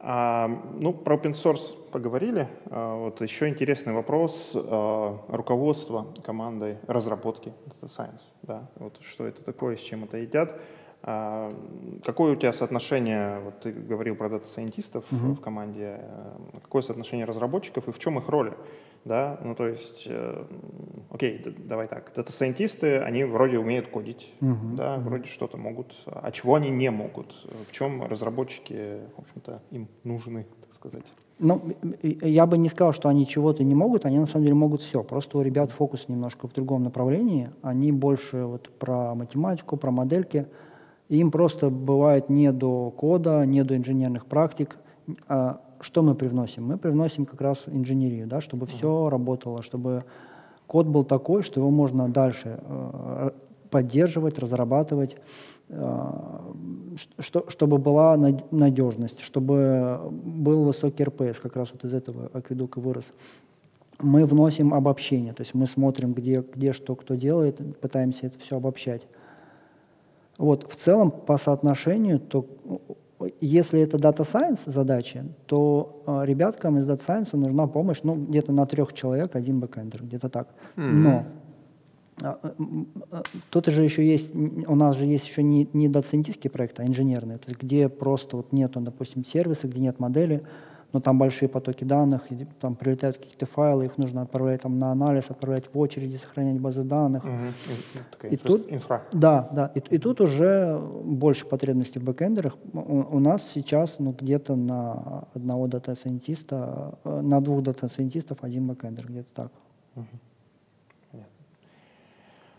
А, 0.00 0.46
ну, 0.78 0.92
про 0.92 1.16
open 1.16 1.32
source 1.32 1.76
поговорили. 1.90 2.48
А, 2.66 2.96
вот 2.96 3.20
еще 3.20 3.48
интересный 3.48 3.92
вопрос 3.92 4.52
а, 4.54 5.24
руководства 5.28 6.06
командой 6.24 6.78
разработки 6.86 7.52
Data 7.66 7.88
Science. 7.88 8.22
Да? 8.42 8.70
Вот 8.76 8.98
что 9.02 9.26
это 9.26 9.42
такое, 9.42 9.76
с 9.76 9.80
чем 9.80 10.04
это 10.04 10.18
едят. 10.18 10.60
А, 11.02 11.48
какое 12.04 12.32
у 12.32 12.36
тебя 12.36 12.52
соотношение, 12.52 13.38
вот 13.40 13.60
ты 13.60 13.70
говорил 13.72 14.16
про 14.16 14.28
дата-сайентистов 14.28 15.04
Мгм. 15.10 15.36
в 15.36 15.40
команде, 15.40 16.00
э, 16.00 16.58
какое 16.62 16.82
соотношение 16.82 17.24
разработчиков 17.24 17.86
и 17.88 17.92
в 17.92 17.98
чем 17.98 18.18
их 18.18 18.28
роли? 18.28 18.52
Да? 19.04 19.38
Ну, 19.44 19.54
то 19.54 19.68
есть, 19.68 20.06
э, 20.06 20.44
окей, 21.10 21.44
давай 21.56 21.86
так, 21.86 22.12
дата-сайентисты, 22.16 22.98
они 22.98 23.22
вроде 23.24 23.58
умеют 23.58 23.86
кодить, 23.86 24.32
Мгм, 24.40 24.74
да, 24.74 24.96
мгм. 24.96 25.04
вроде 25.08 25.28
что-то 25.28 25.56
могут, 25.56 25.94
а 26.06 26.30
чего 26.32 26.56
они 26.56 26.68
не 26.70 26.90
могут? 26.90 27.32
В 27.68 27.72
чем 27.72 28.02
разработчики, 28.02 28.98
в 29.16 29.20
общем-то, 29.20 29.62
им 29.70 29.88
нужны, 30.02 30.46
так 30.62 30.74
сказать? 30.74 31.04
Ну, 31.38 31.62
я 32.02 32.46
бы 32.46 32.58
не 32.58 32.68
сказал, 32.68 32.92
что 32.92 33.08
они 33.08 33.24
чего-то 33.24 33.62
не 33.62 33.76
могут, 33.76 34.04
они 34.04 34.18
на 34.18 34.26
самом 34.26 34.42
деле 34.42 34.56
могут 34.56 34.82
все. 34.82 35.04
Просто 35.04 35.38
у 35.38 35.42
ребят 35.42 35.70
фокус 35.70 36.08
немножко 36.08 36.48
в 36.48 36.52
другом 36.52 36.82
направлении. 36.82 37.50
Они 37.62 37.92
больше 37.92 38.44
вот 38.44 38.68
про 38.70 39.14
математику, 39.14 39.76
про 39.76 39.92
модельки. 39.92 40.38
И 40.38 40.48
им 41.08 41.30
просто 41.30 41.70
бывает 41.70 42.28
не 42.28 42.52
до 42.52 42.90
кода, 42.90 43.44
не 43.46 43.64
до 43.64 43.76
инженерных 43.76 44.26
практик. 44.26 44.76
А 45.26 45.60
что 45.80 46.02
мы 46.02 46.14
привносим? 46.14 46.66
Мы 46.66 46.76
привносим 46.76 47.24
как 47.24 47.40
раз 47.40 47.64
инженерию, 47.66 48.26
да, 48.26 48.40
чтобы 48.40 48.66
все 48.66 49.08
работало, 49.08 49.62
чтобы 49.62 50.04
код 50.66 50.86
был 50.86 51.04
такой, 51.04 51.42
что 51.42 51.60
его 51.60 51.70
можно 51.70 52.08
дальше 52.08 52.60
э, 52.60 53.30
поддерживать, 53.70 54.38
разрабатывать, 54.38 55.16
э, 55.68 56.10
что, 57.18 57.44
чтобы 57.48 57.78
была 57.78 58.16
надежность, 58.50 59.20
чтобы 59.20 60.00
был 60.10 60.64
высокий 60.64 61.04
РПС, 61.04 61.38
как 61.40 61.56
раз 61.56 61.70
вот 61.72 61.84
из 61.84 61.94
этого 61.94 62.30
акведука 62.32 62.80
вырос. 62.80 63.04
Мы 64.00 64.26
вносим 64.26 64.74
обобщение, 64.74 65.32
то 65.32 65.40
есть 65.40 65.54
мы 65.54 65.66
смотрим, 65.66 66.12
где, 66.12 66.44
где 66.54 66.72
что 66.72 66.94
кто 66.94 67.14
делает, 67.14 67.80
пытаемся 67.80 68.26
это 68.26 68.38
все 68.38 68.56
обобщать. 68.56 69.02
Вот, 70.38 70.70
в 70.70 70.76
целом, 70.76 71.10
по 71.10 71.36
соотношению, 71.36 72.20
то 72.20 72.46
если 73.40 73.80
это 73.80 73.96
Data 73.96 74.24
Science 74.24 74.70
задача, 74.70 75.26
то 75.46 76.02
э, 76.06 76.24
ребяткам 76.24 76.78
из 76.78 76.88
Data 76.88 77.04
Science 77.06 77.36
нужна 77.36 77.66
помощь, 77.66 77.98
ну, 78.04 78.14
где-то 78.14 78.52
на 78.52 78.64
трех 78.64 78.92
человек 78.92 79.34
один 79.34 79.58
бэкэндер, 79.58 80.04
где-то 80.04 80.28
так. 80.28 80.48
Mm-hmm. 80.76 80.92
Но 80.92 81.24
а, 82.22 82.38
э, 82.42 82.50
э, 83.10 83.22
тут 83.50 83.66
же 83.66 83.82
еще 83.82 84.06
есть, 84.06 84.34
у 84.34 84.74
нас 84.76 84.96
же 84.96 85.06
есть 85.06 85.26
еще 85.26 85.42
не, 85.42 85.68
не 85.72 85.88
дата-сайентистские 85.88 86.50
проекты, 86.50 86.82
а 86.82 86.86
инженерные, 86.86 87.38
то 87.38 87.48
есть 87.48 87.60
где 87.60 87.88
просто 87.88 88.36
вот 88.36 88.52
нету, 88.52 88.80
допустим, 88.80 89.24
сервиса, 89.24 89.66
где 89.66 89.80
нет 89.80 89.98
модели, 89.98 90.42
но 90.92 91.00
там 91.00 91.18
большие 91.18 91.48
потоки 91.48 91.84
данных, 91.84 92.22
там 92.60 92.74
прилетают 92.74 93.18
какие-то 93.18 93.46
файлы, 93.46 93.86
их 93.86 93.98
нужно 93.98 94.22
отправлять 94.22 94.62
там, 94.62 94.78
на 94.78 94.90
анализ, 94.90 95.24
отправлять 95.28 95.72
в 95.72 95.78
очереди, 95.78 96.16
сохранять 96.16 96.60
базы 96.60 96.82
данных. 96.82 97.24
Угу. 97.24 98.30
И, 98.30 98.36
тут, 98.36 98.72
инфра. 98.72 99.02
Да, 99.12 99.48
да. 99.52 99.70
И, 99.74 99.80
и 99.80 99.98
тут 99.98 100.20
уже 100.20 100.78
больше 101.04 101.46
потребностей 101.46 101.98
в 101.98 102.04
бэкэндерах. 102.04 102.56
У, 102.72 103.16
у 103.16 103.18
нас 103.18 103.46
сейчас 103.52 103.96
ну, 103.98 104.14
где-то 104.18 104.56
на 104.56 105.24
одного 105.34 105.66
дата-сайентиста, 105.66 106.98
э, 107.04 107.20
на 107.20 107.40
двух 107.42 107.62
дата-сайентистов 107.62 108.38
один 108.42 108.66
бэкэндер, 108.66 109.06
где-то 109.06 109.28
так. 109.34 109.52
Угу. 109.96 110.06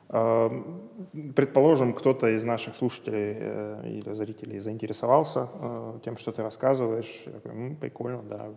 Предположим, 0.09 1.93
кто-то 1.93 2.27
из 2.35 2.43
наших 2.43 2.75
слушателей 2.75 3.35
э, 3.39 3.81
или 3.85 4.13
зрителей 4.13 4.59
заинтересовался 4.59 5.47
э, 5.53 5.99
тем, 6.03 6.17
что 6.17 6.31
ты 6.31 6.41
рассказываешь. 6.41 7.23
Я 7.27 7.53
ну, 7.53 7.75
прикольно, 7.75 8.23
да, 8.23 8.49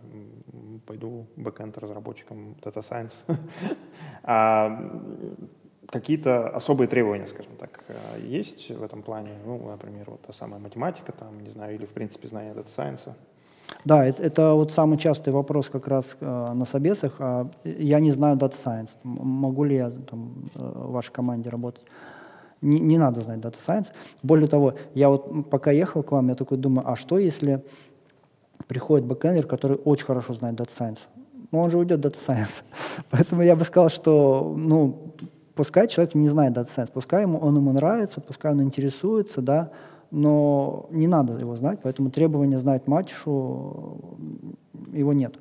пойду 0.87 1.27
бэкэнд 1.35 1.77
разработчиком 1.77 2.55
Data 2.59 2.81
Science. 2.81 3.13
а 4.23 4.91
какие-то 5.89 6.49
особые 6.49 6.87
требования, 6.87 7.27
скажем 7.27 7.55
так, 7.57 7.83
э, 7.87 8.19
есть 8.21 8.71
в 8.71 8.81
этом 8.81 9.03
плане? 9.03 9.37
Ну, 9.45 9.69
например, 9.69 10.09
вот 10.09 10.23
та 10.23 10.33
самая 10.33 10.59
математика, 10.59 11.11
там, 11.11 11.39
не 11.39 11.51
знаю, 11.51 11.75
или, 11.75 11.85
в 11.85 11.93
принципе, 11.93 12.27
знание 12.27 12.53
Data 12.53 12.65
Science. 12.65 13.13
Да, 13.85 14.05
это, 14.05 14.23
это 14.23 14.53
вот 14.53 14.71
самый 14.71 14.97
частый 14.97 15.33
вопрос 15.33 15.69
как 15.69 15.87
раз 15.87 16.17
э, 16.19 16.53
на 16.53 16.65
собесах. 16.65 17.15
А 17.19 17.49
я 17.63 17.99
не 17.99 18.11
знаю 18.11 18.37
Data 18.37 18.55
Science. 18.55 18.91
Могу 19.03 19.63
ли 19.63 19.75
я 19.75 19.89
там, 19.89 20.49
э, 20.55 20.59
в 20.59 20.91
вашей 20.91 21.11
команде 21.11 21.49
работать? 21.49 21.83
Не, 22.61 22.79
не 22.79 22.97
надо 22.97 23.21
знать 23.21 23.39
Data 23.39 23.57
Science. 23.65 23.87
Более 24.23 24.47
того, 24.47 24.73
я 24.93 25.09
вот 25.09 25.49
пока 25.49 25.71
ехал 25.71 26.03
к 26.03 26.11
вам, 26.11 26.29
я 26.29 26.35
такой 26.35 26.57
думаю, 26.57 26.89
а 26.89 26.95
что 26.95 27.17
если 27.17 27.63
приходит 28.67 29.05
бэкэндер, 29.05 29.45
который 29.47 29.77
очень 29.77 30.05
хорошо 30.05 30.33
знает 30.33 30.59
Data 30.59 30.71
Science? 30.79 30.99
Ну, 31.51 31.59
он 31.59 31.69
же 31.69 31.77
уйдет 31.77 31.99
Data 31.99 32.17
Science. 32.25 32.63
Поэтому 33.09 33.41
я 33.41 33.55
бы 33.55 33.65
сказал, 33.65 33.89
что, 33.89 34.53
ну, 34.57 35.13
пускай 35.55 35.87
человек 35.87 36.15
не 36.15 36.29
знает 36.29 36.57
Data 36.57 36.69
Science, 36.73 36.91
пускай 36.93 37.23
ему, 37.23 37.37
он 37.37 37.55
ему 37.55 37.73
нравится, 37.73 38.21
пускай 38.21 38.51
он 38.51 38.61
интересуется, 38.61 39.41
да, 39.41 39.71
но 40.13 40.85
не 40.91 41.07
надо 41.07 41.33
его 41.39 41.55
знать, 41.55 41.79
поэтому 41.81 42.11
требования 42.11 42.59
знать 42.59 42.87
матишу, 42.87 43.97
его 44.93 45.11
нет. 45.11 45.33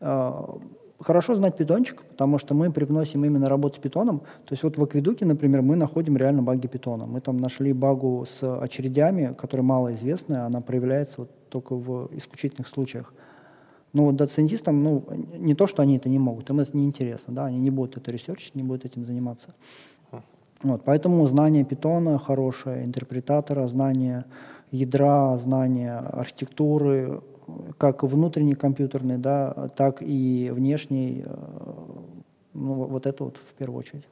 А, 0.00 0.58
хорошо 0.98 1.34
знать 1.34 1.58
питончик, 1.58 2.02
потому 2.02 2.38
что 2.38 2.54
мы 2.54 2.72
привносим 2.72 3.26
именно 3.26 3.46
работу 3.46 3.76
с 3.76 3.78
питоном. 3.78 4.20
То 4.46 4.52
есть 4.52 4.62
вот 4.62 4.78
в 4.78 4.82
Акведуке, 4.82 5.26
например, 5.26 5.60
мы 5.60 5.76
находим 5.76 6.16
реально 6.16 6.42
баги 6.42 6.66
питона. 6.66 7.04
Мы 7.04 7.20
там 7.20 7.36
нашли 7.36 7.74
багу 7.74 8.26
с 8.40 8.60
очередями, 8.62 9.34
которая 9.36 9.66
малоизвестная, 9.66 10.46
она 10.46 10.62
проявляется 10.62 11.20
вот 11.20 11.30
только 11.50 11.74
в 11.74 12.08
исключительных 12.16 12.68
случаях. 12.68 13.12
Ну, 13.92 14.06
вот 14.06 14.16
доцентистам, 14.16 14.82
ну, 14.82 15.04
не 15.36 15.54
то, 15.54 15.66
что 15.66 15.82
они 15.82 15.98
это 15.98 16.08
не 16.08 16.18
могут, 16.18 16.48
им 16.48 16.60
это 16.60 16.74
не 16.74 16.86
интересно, 16.86 17.34
да, 17.34 17.44
они 17.46 17.58
не 17.58 17.70
будут 17.70 17.98
это 17.98 18.10
ресерчить, 18.10 18.54
не 18.54 18.62
будут 18.62 18.86
этим 18.86 19.04
заниматься. 19.04 19.54
Вот, 20.62 20.82
поэтому 20.84 21.26
знание 21.26 21.64
питона 21.64 22.18
хорошее, 22.18 22.84
интерпретатора, 22.84 23.66
знание 23.66 24.24
ядра, 24.70 25.36
знание 25.36 25.98
архитектуры, 25.98 27.20
как 27.78 28.02
внутренней 28.02 28.54
компьютерной, 28.54 29.18
да, 29.18 29.70
так 29.76 30.02
и 30.02 30.50
внешней, 30.52 31.22
э, 31.24 31.34
ну, 32.54 32.74
вот 32.74 33.06
это 33.06 33.24
вот 33.24 33.36
в 33.36 33.54
первую 33.54 33.78
очередь. 33.78 34.04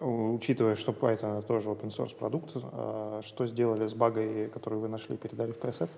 Учитывая, 0.00 0.76
что 0.76 0.92
Python 0.92 1.42
тоже 1.42 1.68
open 1.68 1.90
source 1.90 2.16
продукт, 2.16 2.50
э, 2.54 3.20
что 3.24 3.46
сделали 3.46 3.86
с 3.86 3.94
багой, 3.94 4.48
которую 4.48 4.80
вы 4.80 4.88
нашли, 4.88 5.16
передали 5.16 5.52
в 5.52 5.58
PSF? 5.58 5.88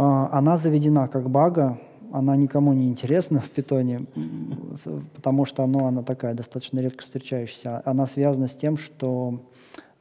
А, 0.00 0.30
она 0.32 0.56
заведена 0.56 1.08
как 1.08 1.28
бага, 1.28 1.78
она 2.10 2.34
никому 2.34 2.72
не 2.72 2.88
интересна 2.88 3.40
в 3.42 3.50
питоне, 3.50 4.06
потому 5.14 5.44
что 5.44 5.66
ну, 5.66 5.84
она 5.84 6.02
такая 6.02 6.32
достаточно 6.32 6.80
редко 6.80 7.02
встречающаяся. 7.02 7.82
Она 7.84 8.06
связана 8.06 8.46
с 8.46 8.52
тем, 8.52 8.78
что 8.78 9.42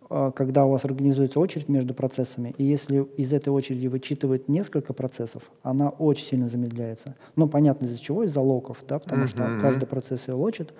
э, 0.09 0.31
когда 0.33 0.65
у 0.65 0.69
вас 0.71 0.85
организуется 0.85 1.41
очередь 1.41 1.67
между 1.67 1.93
процессами, 1.93 2.55
и 2.57 2.63
если 2.63 3.01
из 3.17 3.33
этой 3.33 3.49
очереди 3.49 3.87
вычитывает 3.87 4.47
несколько 4.47 4.93
процессов, 4.93 5.43
она 5.63 5.89
очень 5.89 6.25
сильно 6.27 6.47
замедляется. 6.47 7.15
Ну, 7.35 7.49
понятно, 7.49 7.85
из-за 7.85 7.99
чего? 7.99 8.23
Из-за 8.23 8.39
локов, 8.39 8.77
да, 8.87 8.99
потому 8.99 9.25
mm-hmm. 9.25 9.27
что 9.27 9.59
каждый 9.61 9.85
процесс 9.85 10.21
ее 10.27 10.35
лочит. 10.35 10.73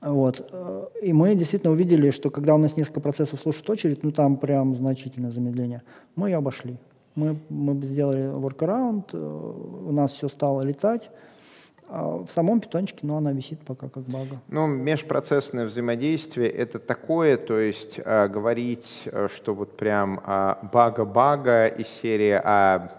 Вот. 0.00 0.48
Э, 0.50 0.86
и 1.02 1.12
мы 1.12 1.34
действительно 1.34 1.70
увидели, 1.70 2.08
что 2.08 2.30
когда 2.30 2.54
у 2.54 2.58
нас 2.58 2.78
несколько 2.78 3.00
процессов 3.00 3.40
слушают 3.40 3.68
очередь, 3.68 4.02
ну 4.02 4.10
там 4.10 4.38
прям 4.38 4.74
значительное 4.74 5.32
замедление, 5.32 5.82
мы 6.16 6.30
ее 6.30 6.38
обошли. 6.38 6.78
Мы, 7.14 7.36
мы 7.48 7.74
сделали 7.84 8.22
workaround, 8.22 9.06
э, 9.12 9.16
у 9.16 9.92
нас 9.92 10.12
все 10.12 10.28
стало 10.28 10.62
летать. 10.62 11.10
А 11.92 12.18
в 12.18 12.30
самом 12.30 12.60
питончике, 12.60 13.00
ну, 13.02 13.16
она 13.16 13.32
висит 13.32 13.60
пока 13.66 13.88
как 13.88 14.04
бага. 14.04 14.40
Ну, 14.46 14.68
межпроцессное 14.68 15.66
взаимодействие— 15.66 16.48
это 16.50 16.78
такое, 16.78 17.36
то 17.36 17.58
есть 17.58 17.98
э, 18.02 18.28
говорить, 18.28 19.02
э, 19.06 19.26
что 19.34 19.54
вот 19.54 19.76
прям 19.76 20.20
э, 20.24 20.54
бага-бага 20.72 21.66
из 21.66 21.88
серии 21.88 22.40
«А 22.44 22.92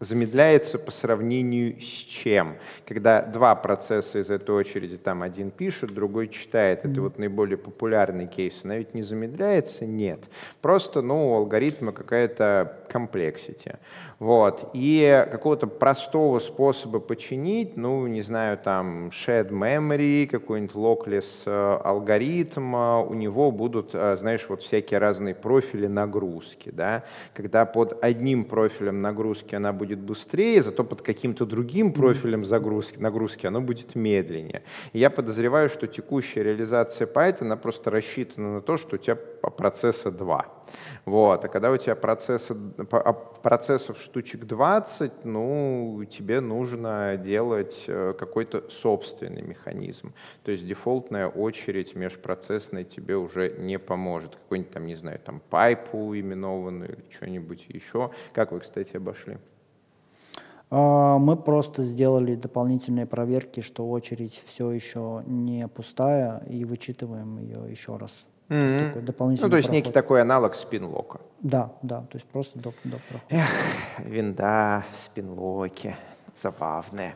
замедляется 0.00 0.78
по 0.78 0.90
сравнению 0.90 1.80
с 1.80 1.84
чем? 1.84 2.56
Когда 2.86 3.22
два 3.22 3.54
процесса 3.54 4.18
из 4.18 4.28
этой 4.28 4.54
очереди, 4.54 4.98
там 4.98 5.22
один 5.22 5.50
пишет, 5.50 5.94
другой 5.94 6.28
читает. 6.28 6.80
Это 6.80 6.88
mm-hmm. 6.88 7.00
вот 7.00 7.18
наиболее 7.18 7.56
популярный 7.56 8.26
кейс. 8.26 8.60
Она 8.62 8.76
ведь 8.76 8.92
не 8.92 9.02
замедляется? 9.02 9.86
Нет. 9.86 10.20
Просто, 10.60 11.00
ну, 11.00 11.30
у 11.30 11.36
алгоритма 11.36 11.92
какая-то 11.92 12.77
комплексити. 12.92 13.78
Вот. 14.18 14.70
И 14.74 15.26
какого-то 15.30 15.66
простого 15.66 16.40
способа 16.40 16.98
починить, 16.98 17.76
ну, 17.76 18.06
не 18.06 18.22
знаю, 18.22 18.58
там, 18.58 19.08
shared 19.08 19.50
memory, 19.50 20.26
какой-нибудь 20.26 20.74
lockless 20.74 21.26
э, 21.46 21.78
алгоритм, 21.84 22.74
э, 22.74 23.04
у 23.04 23.14
него 23.14 23.50
будут, 23.52 23.90
э, 23.94 24.16
знаешь, 24.16 24.46
вот 24.48 24.62
всякие 24.62 24.98
разные 24.98 25.34
профили 25.34 25.86
нагрузки, 25.86 26.70
да, 26.70 27.04
когда 27.34 27.64
под 27.64 28.02
одним 28.02 28.44
профилем 28.44 29.02
нагрузки 29.02 29.54
она 29.54 29.72
будет 29.72 30.00
быстрее, 30.00 30.62
зато 30.62 30.84
под 30.84 31.02
каким-то 31.02 31.46
другим 31.46 31.92
профилем 31.92 32.44
загрузки, 32.44 32.98
нагрузки 32.98 33.46
она 33.46 33.60
будет 33.60 33.94
медленнее. 33.94 34.62
И 34.92 34.98
я 34.98 35.10
подозреваю, 35.10 35.70
что 35.70 35.86
текущая 35.86 36.42
реализация 36.42 37.06
Python, 37.06 37.42
она 37.42 37.56
просто 37.56 37.90
рассчитана 37.90 38.54
на 38.54 38.60
то, 38.60 38.78
что 38.78 38.96
у 38.96 38.98
тебя 38.98 39.16
процесса 39.40 40.10
два. 40.10 40.46
Вот. 41.04 41.44
А 41.44 41.48
когда 41.48 41.70
у 41.70 41.76
тебя 41.76 41.96
процессы, 41.96 42.54
а 42.90 43.12
процессов 43.12 43.98
штучек 43.98 44.44
20, 44.44 45.24
ну, 45.24 46.04
тебе 46.10 46.40
нужно 46.40 47.16
делать 47.16 47.84
э, 47.86 48.14
какой-то 48.18 48.70
собственный 48.70 49.42
механизм. 49.42 50.12
То 50.44 50.50
есть 50.50 50.66
дефолтная 50.66 51.28
очередь 51.28 51.94
межпроцессная 51.94 52.84
тебе 52.84 53.16
уже 53.16 53.54
не 53.58 53.78
поможет. 53.78 54.36
Какой-нибудь 54.36 54.72
там, 54.72 54.86
не 54.86 54.94
знаю, 54.94 55.18
там 55.24 55.40
пайпу 55.50 56.14
именованную 56.14 56.90
или 56.92 57.04
что-нибудь 57.10 57.66
еще. 57.68 58.10
Как 58.32 58.52
вы, 58.52 58.60
кстати, 58.60 58.96
обошли? 58.96 59.38
А, 60.70 61.18
мы 61.18 61.36
просто 61.36 61.82
сделали 61.82 62.34
дополнительные 62.34 63.06
проверки, 63.06 63.60
что 63.60 63.88
очередь 63.88 64.42
все 64.46 64.70
еще 64.70 65.22
не 65.26 65.66
пустая, 65.68 66.42
и 66.48 66.64
вычитываем 66.64 67.38
ее 67.38 67.70
еще 67.70 67.96
раз. 67.96 68.12
Mm-hmm. 68.48 68.88
Такой 68.88 69.02
дополнительный 69.02 69.46
ну, 69.46 69.50
то 69.50 69.56
есть 69.56 69.68
проход. 69.68 69.84
некий 69.84 69.92
такой 69.92 70.22
аналог 70.22 70.54
спинлока. 70.54 71.20
Да, 71.40 71.72
да, 71.82 72.00
то 72.00 72.16
есть 72.16 72.26
просто 72.26 72.58
доп, 72.58 72.74
доп 72.84 73.00
проход. 73.02 73.26
Эх, 73.28 73.48
винда, 73.98 74.84
спинлоки, 75.04 75.94
забавные. 76.42 77.14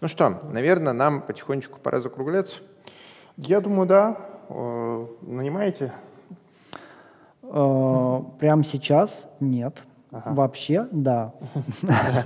Ну 0.00 0.08
что, 0.08 0.28
наверное, 0.50 0.92
нам 0.92 1.22
потихонечку 1.22 1.80
пора 1.80 2.00
закругляться. 2.00 2.56
Я 3.36 3.60
думаю, 3.60 3.88
да. 3.88 4.16
Э, 4.48 5.06
нанимаете? 5.22 5.92
Э, 7.42 8.20
прямо 8.38 8.64
сейчас 8.64 9.26
нет. 9.40 9.82
Ага. 10.14 10.32
Вообще, 10.32 10.86
да. 10.92 11.34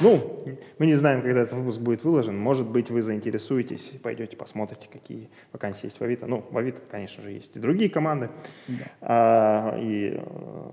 Ну, 0.00 0.44
мы 0.78 0.86
не 0.86 0.96
знаем, 0.96 1.22
когда 1.22 1.42
этот 1.42 1.54
выпуск 1.54 1.80
будет 1.80 2.02
выложен. 2.02 2.36
Может 2.36 2.68
быть, 2.68 2.90
вы 2.90 3.02
заинтересуетесь, 3.02 3.92
пойдете 4.02 4.36
посмотрите, 4.36 4.88
какие 4.92 5.30
вакансии 5.52 5.86
есть 5.86 6.00
в 6.00 6.02
Авито. 6.02 6.26
Ну, 6.26 6.44
в 6.50 6.58
Авито, 6.58 6.80
конечно 6.90 7.22
же, 7.22 7.30
есть 7.30 7.56
и 7.56 7.60
другие 7.60 7.90
команды. 7.90 8.30
А, 9.00 9.76
и 9.78 10.20
э, 10.20 10.70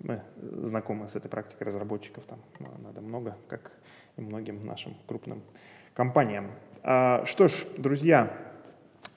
мы 0.00 0.22
знакомы 0.42 1.08
с 1.08 1.14
этой 1.14 1.28
практикой 1.28 1.64
разработчиков, 1.64 2.24
там 2.24 2.40
надо 2.82 3.00
много, 3.00 3.36
как 3.46 3.70
и 4.16 4.20
многим 4.20 4.66
нашим 4.66 4.94
крупным 5.06 5.42
компаниям. 5.94 6.50
А, 6.82 7.24
что 7.26 7.46
ж, 7.46 7.52
друзья, 7.78 8.36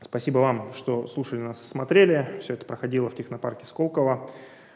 спасибо 0.01 0.37
вам, 0.37 0.71
что 0.73 1.07
слушали 1.07 1.39
нас, 1.39 1.65
смотрели. 1.65 2.27
Все 2.41 2.53
это 2.53 2.65
проходило 2.65 3.09
в 3.09 3.15
технопарке 3.15 3.65
Сколково 3.65 4.29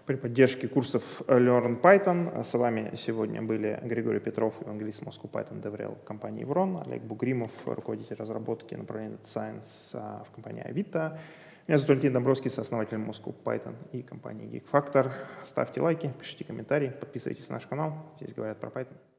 при 0.06 0.16
поддержке 0.16 0.68
курсов 0.68 1.22
Learn 1.28 1.80
Python. 1.80 2.44
С 2.44 2.54
вами 2.54 2.92
сегодня 2.96 3.42
были 3.42 3.80
Григорий 3.84 4.20
Петров, 4.20 4.60
евангелист 4.62 5.02
Moscow 5.02 5.30
Python 5.32 5.62
DevRel 5.62 5.98
компании 6.04 6.42
Еврон, 6.42 6.84
Олег 6.86 7.04
Бугримов, 7.04 7.52
руководитель 7.66 8.16
разработки 8.18 8.76
направления 8.76 9.16
Data 9.16 9.26
Science 9.26 9.92
а, 9.94 10.24
в 10.24 10.32
компании 10.32 10.64
Авито. 10.64 11.20
Меня 11.68 11.78
зовут 11.78 11.90
Валентин 11.90 12.14
Домбровский, 12.14 12.52
сооснователь 12.52 12.98
Moscow 12.98 13.34
Python 13.44 13.76
и 13.94 14.02
компании 14.02 14.48
Geek 14.50 14.66
Factor. 14.70 15.12
Ставьте 15.46 15.80
лайки, 15.80 16.12
пишите 16.20 16.44
комментарии, 16.44 16.90
подписывайтесь 16.90 17.48
на 17.48 17.56
наш 17.56 17.66
канал. 17.66 17.94
Здесь 18.18 18.34
говорят 18.34 18.60
про 18.60 18.70
Python. 18.70 19.13